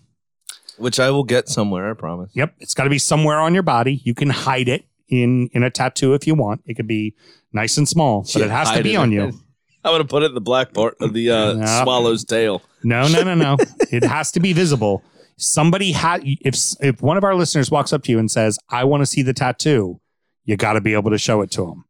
[0.78, 2.30] Which I will get somewhere, I promise.
[2.34, 2.54] Yep.
[2.60, 4.00] It's gotta be somewhere on your body.
[4.04, 6.62] You can hide it in in a tattoo if you want.
[6.66, 7.14] It could be
[7.52, 8.96] nice and small, but Yeah, it has to be it.
[8.96, 9.24] on you.
[9.84, 11.82] I'm going to put it in the black part of the uh, Yep.
[11.82, 12.62] swallow's tail.
[12.84, 13.56] No, no, no, no.
[13.90, 15.02] it has to be visible.
[15.43, 18.84] Somebody had if if one of our listeners walks up to you and says, "I
[18.84, 20.01] want to see the tattoo,"
[20.45, 21.84] you got to be able to show it to them.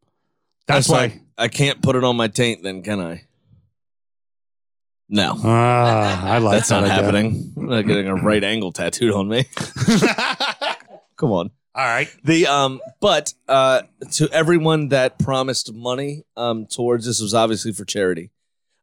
[0.67, 0.99] That's why.
[0.99, 3.25] like, I can't put it on my taint then, can I?
[5.09, 5.37] No.
[5.45, 7.03] Ah, I like That's that not idea.
[7.05, 7.53] happening.
[7.57, 9.45] I'm not getting a right angle tattooed on me.
[11.17, 11.51] Come on.
[11.75, 12.09] All right.
[12.25, 13.83] The um, but uh,
[14.13, 18.31] to everyone that promised money um towards this was obviously for charity.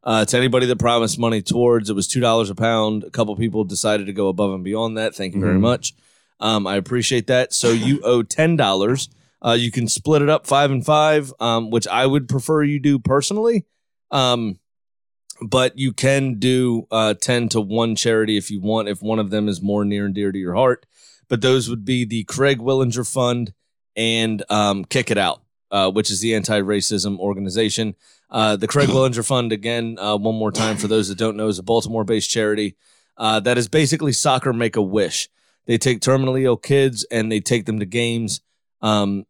[0.02, 3.04] Uh, to anybody that promised money towards it was two dollars a pound.
[3.04, 5.14] A couple people decided to go above and beyond that.
[5.14, 5.60] Thank you very Mhm.
[5.60, 5.94] much.
[6.40, 7.52] Um, I appreciate that.
[7.52, 9.10] So you owe ten dollars.
[9.42, 12.78] Uh, you can split it up five and five, um, which I would prefer you
[12.80, 13.64] do personally.
[14.10, 14.58] Um,
[15.42, 19.30] but you can do uh, 10 to one charity if you want, if one of
[19.30, 20.84] them is more near and dear to your heart.
[21.28, 23.54] But those would be the Craig Willinger Fund
[23.96, 25.40] and um, Kick It Out,
[25.70, 27.94] uh, which is the anti racism organization.
[28.30, 31.48] Uh, the Craig Willinger Fund, again, uh, one more time for those that don't know,
[31.48, 32.76] is a Baltimore based charity
[33.16, 35.28] uh, that is basically soccer make a wish.
[35.66, 38.40] They take terminally ill kids and they take them to games.
[38.82, 39.26] Um,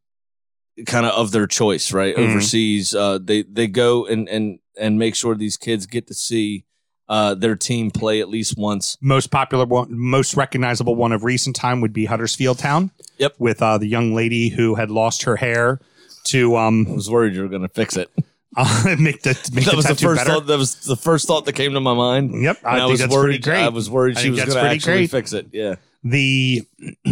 [0.86, 2.14] kind of of their choice, right?
[2.16, 2.30] Mhm.
[2.30, 6.64] Overseas, uh, they they go and and and make sure these kids get to see
[7.08, 8.96] uh, their team play at least once.
[9.00, 12.92] Most popular one, most recognizable one of recent time would be Huddersfield Town.
[13.18, 13.34] Yep.
[13.38, 15.80] With uh, the young lady who had lost her hair
[16.24, 18.10] to I um was worried you were going to fix it.
[18.56, 20.30] uh, make the make that the was the first better.
[20.34, 20.46] thought.
[20.46, 22.42] That was the first thought that came to my mind.
[22.42, 23.42] Yep, I And I, was that's worried.
[23.42, 23.62] great.
[23.62, 25.10] I was worried she was going to actually great.
[25.10, 25.48] fix it.
[25.52, 25.76] Yeah.
[26.02, 26.62] the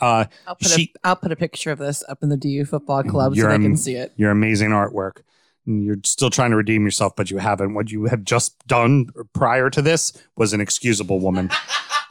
[0.00, 2.64] uh I'll put She- a I'll put a picture of this up in the DU
[2.64, 4.12] football club so You're they am- can see it.
[4.16, 5.22] your amazing artwork.
[5.66, 7.74] You're still trying to redeem yourself, but you haven't.
[7.74, 11.50] What you have just done prior to this was an excusable woman.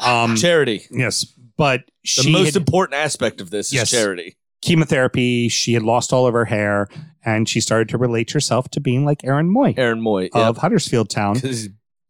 [0.01, 0.85] Um, Charity.
[0.91, 1.25] yes,
[1.57, 3.91] but The she most had important aspect of this Yes.
[3.91, 4.37] is charity.
[4.61, 5.49] Chemotherapy.
[5.49, 6.87] She had lost all of her hair,
[7.23, 10.29] and she started to relate herself to being like Aaron Mooy Aaron Mooy.
[10.33, 11.37] of Huddersfield Town.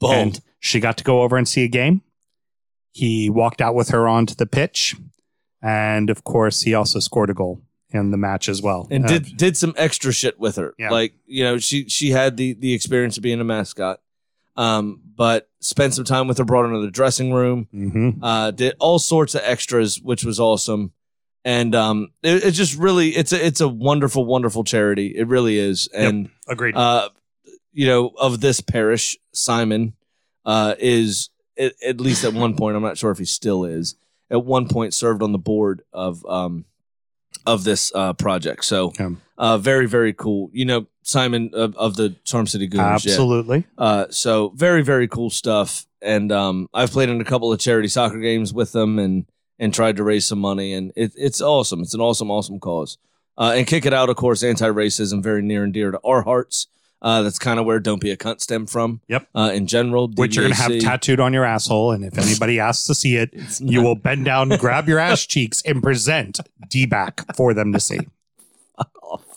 [0.02, 2.02] And she got to go over and see a game.
[2.91, 4.95] He walked out with her onto the pitch,
[5.62, 8.88] and of course, he also scored a goal in the match as well.
[8.91, 10.74] and Uh, did did some extra shit with her.
[10.78, 10.89] Yeah.
[10.89, 14.02] Like you know, she she had the the experience of being a mascot,
[14.56, 18.20] um, but spent some time with her, brought her into the dressing room, mhm.
[18.22, 20.93] uh, did all sorts of extras, which was awesome.
[21.46, 25.14] And um, it, it's just really it's a it's a wonderful wonderful charity.
[25.16, 25.88] It really is.
[25.94, 26.76] And agreed.
[26.76, 27.10] uh,
[27.72, 29.94] you know, of this parish, Simon
[30.46, 32.76] uh, is at, at least at one point.
[32.76, 33.96] I'm not sure if he still is.
[34.30, 36.66] At one point, served on the board of um,
[37.46, 38.66] of this uh, project.
[38.66, 39.12] So, Yeah.
[39.38, 40.50] uh, very very cool.
[40.54, 42.94] You know, Simon of, of the Charm City yeah.
[42.94, 43.66] Absolutely.
[43.78, 45.88] Uh, so very very cool stuff.
[46.02, 49.26] And um, I've played in a couple of charity soccer games with them and
[49.60, 50.74] and tried to raise some money.
[50.74, 51.82] And it, it's awesome.
[51.82, 52.97] It's an awesome awesome cause.
[53.38, 56.24] Uh, and kick it out, of course, anti racism, very near and dear to our
[56.24, 56.68] hearts.
[57.01, 58.99] Uh, that's kind of where "Don't Be a Cunt" stem from.
[59.07, 59.28] Yep.
[59.34, 61.93] Uh, in general, Which you're going to have tattooed on your asshole.
[61.93, 65.62] And if anybody asks to see it, you will bend down, grab your ass cheeks,
[65.66, 67.99] and present D back for them to see.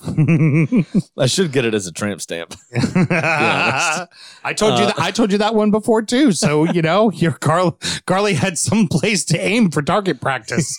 [1.18, 2.54] I should get it as a tramp stamp.
[2.74, 4.06] I
[4.54, 6.32] told you Uh, that I told you that one before too.
[6.32, 10.76] So you know, your Carl Carly had some place to aim for target practice.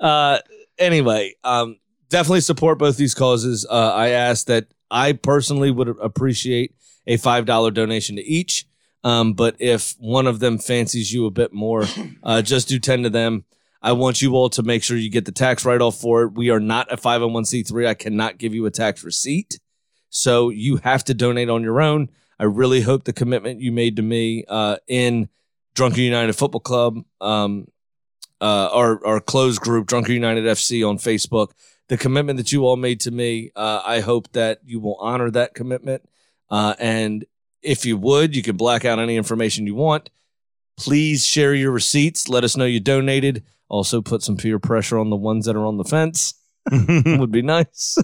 [0.00, 0.38] uh,
[0.78, 1.78] anyway, um,
[2.08, 3.66] definitely support both these causes.
[3.68, 6.74] Uh, I ask that I personally would appreciate
[7.06, 8.66] a five dollar donation to each.
[9.02, 11.84] Um, but if one of them fancies you a bit more,
[12.22, 13.44] uh, just do ten to them.
[13.84, 16.32] I want you all to make sure you get the tax write off for it.
[16.32, 17.86] We are not a 501c3.
[17.86, 19.60] I cannot give you a tax receipt.
[20.08, 22.08] So you have to donate on your own.
[22.40, 25.28] I really hope the commitment you made to me uh, in
[25.74, 27.68] Drunken United Football Club, um,
[28.40, 31.50] uh, our, our closed group, Drunken United FC on Facebook,
[31.88, 35.30] the commitment that you all made to me, uh, I hope that you will honor
[35.32, 36.08] that commitment.
[36.48, 37.26] Uh, and
[37.60, 40.08] if you would, you can black out any information you want.
[40.78, 42.30] Please share your receipts.
[42.30, 43.44] Let us know you donated.
[43.74, 46.34] Also, put some peer pressure on the ones that are on the fence.
[46.70, 47.98] would be nice.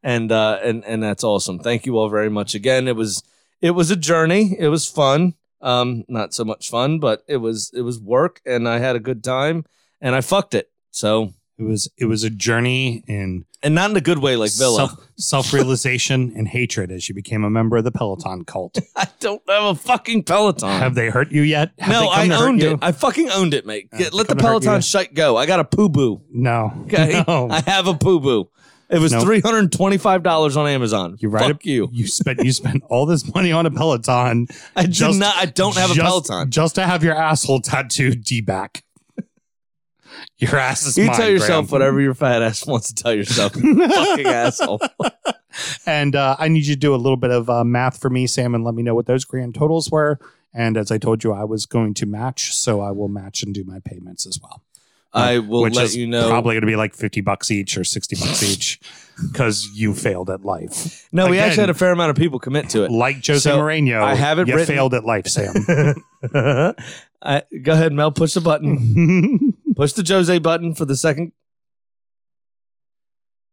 [0.00, 1.58] And uh, and and that's awesome.
[1.58, 2.86] Thank you all very much again.
[2.86, 3.24] It was
[3.60, 4.54] it was a journey.
[4.56, 5.34] It was fun.
[5.60, 9.00] Um, not so much fun, but it was it was work, and I had a
[9.00, 9.64] good time,
[10.00, 10.70] and I fucked it.
[10.92, 14.52] So It was it was a journey in and not in a good way like
[14.56, 14.96] Villa.
[15.16, 18.78] self realization and hatred as you became a member of the Peloton cult.
[18.96, 20.68] I don't have a fucking Peloton.
[20.68, 21.72] Have they hurt you yet?
[21.80, 22.74] Have no, I owned you?
[22.74, 22.78] it.
[22.80, 23.90] I fucking owned it, mate.
[23.90, 24.82] Get- let the come to hurt Peloton you.
[24.82, 25.36] shite go.
[25.36, 26.22] I got a poo boo.
[26.30, 26.72] No.
[26.84, 27.48] Okay, No.
[27.50, 28.48] I have a poo boo.
[28.90, 29.24] It was Nope.
[29.24, 31.16] three hundred and twenty five dollars on Amazon.
[31.18, 31.48] You're right.
[31.52, 31.90] Fuck you.
[31.92, 34.46] You spent you spent all this money on a Peloton.
[34.76, 35.34] I do not.
[35.36, 36.50] I don't have a Peloton.
[36.50, 38.82] Just to have your asshole tattooed D back.
[40.38, 41.80] Your ass is You mine, tell yourself Graham.
[41.80, 43.52] whatever your fat ass wants to tell yourself.
[43.54, 44.80] fucking asshole.
[45.86, 48.26] And uh, I need you to do a little bit of uh, math for me,
[48.28, 50.20] Sam, and let me know what those grand totals were.
[50.54, 53.52] And as I told you, I was going to match, so I will match and
[53.52, 54.62] do my payments as well.
[55.12, 56.28] I will Which let is you know.
[56.28, 58.78] Probably going to be like fifty bucks each or sixty bucks each
[59.30, 61.08] because you failed at life.
[61.10, 62.90] No, we actually had a fair amount of people commit to it.
[62.92, 64.00] like Jose So, Mourinho.
[64.02, 65.54] I have it you written- failed at life, Sam.
[67.20, 68.12] I, go ahead, Mel.
[68.12, 69.54] Push the button.
[69.78, 71.32] Push the Jose button for the second.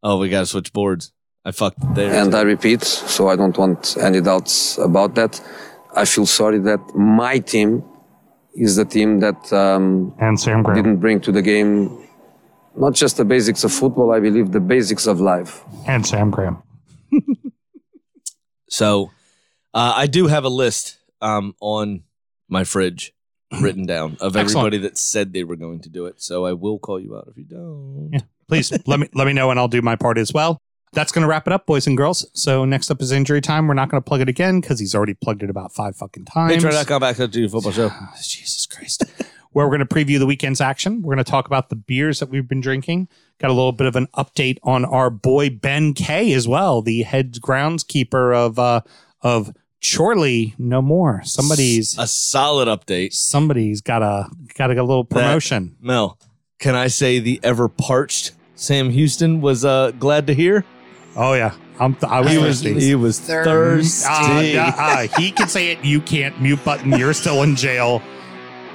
[0.02, 1.14] Oh, we got to switch boards.
[1.46, 2.12] I fucked there.
[2.14, 5.40] And I repeat, so I don't want any doubts about that.
[5.96, 7.84] I feel sorry that my team
[8.56, 10.76] is the team that um, And Sam Graham.
[10.78, 12.02] didn't bring to the game
[12.76, 15.64] not just the basics of football, I believe the basics of life.
[15.88, 16.58] And Sam Graham.
[18.68, 19.12] So
[19.74, 22.04] uh, I do have a list um, on
[22.50, 23.14] my fridge
[23.62, 26.22] written down of everybody that said they were going to do it.
[26.22, 28.10] So I will call you out if you don't.
[28.14, 28.22] Yeah.
[28.48, 30.60] Please let me let me know and I'll do my part as well.
[30.94, 32.26] That's going to wrap it up, boys and girls.
[32.34, 33.68] So next up is injury time.
[33.68, 36.26] We're not going to plug it again because he's already plugged it about five fucking
[36.26, 36.64] times.
[36.64, 37.90] Patreon.com back to the football show.
[37.92, 39.04] Ah, Jesus Christ.
[39.52, 41.02] Where we're going to preview the weekend's action.
[41.02, 43.10] We're going to talk about the beers that we've been drinking.
[43.40, 47.04] Got a little bit of an update on our boy Ben K as well, the
[47.04, 48.82] head groundskeeper of uh
[49.22, 51.22] of Chorley No More.
[51.24, 53.14] Somebody's A solid update.
[53.14, 55.76] somebody's got a got a, little promotion.
[55.82, 56.18] Mel,
[56.60, 60.66] can I say the ever parched Sam Houston was uh, glad to hear?
[61.18, 62.80] oh yeah, I'm th- I was He was thirsty.
[62.86, 64.06] he was thirsty.
[64.10, 65.84] Ah, yeah, ah, he can say it.
[65.84, 66.42] You can't.
[66.42, 66.92] Mute button.
[66.98, 68.02] You're still in jail.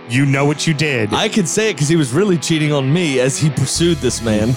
[0.08, 1.12] You know what you did.
[1.14, 4.22] I could say it because he was really cheating on me as he pursued this
[4.22, 4.54] man.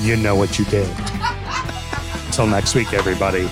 [0.00, 0.88] You know what you did.
[2.26, 3.48] Until next week, everybody.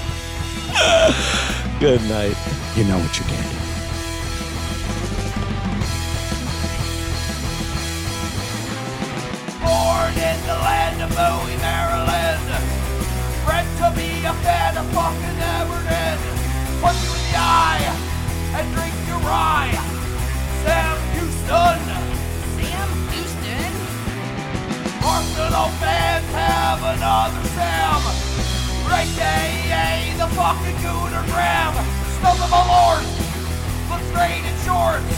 [1.80, 2.36] Good night.
[2.76, 3.44] You know what you did.
[9.60, 12.40] Born in the land of Bowie, Maryland.
[13.44, 16.18] Bred to be a fan of fucking Everton.
[16.80, 17.84] Punch you in the eye
[18.56, 19.76] and drink your rye.
[20.64, 21.80] Sam Houston.
[22.56, 23.72] Sam Houston.
[25.04, 28.21] Arsenal fans have another Sam.
[28.92, 31.74] Right day, the fucking Gooner Graham.
[32.20, 33.04] Snub of my lord.
[33.88, 35.16] Look straight in shorts.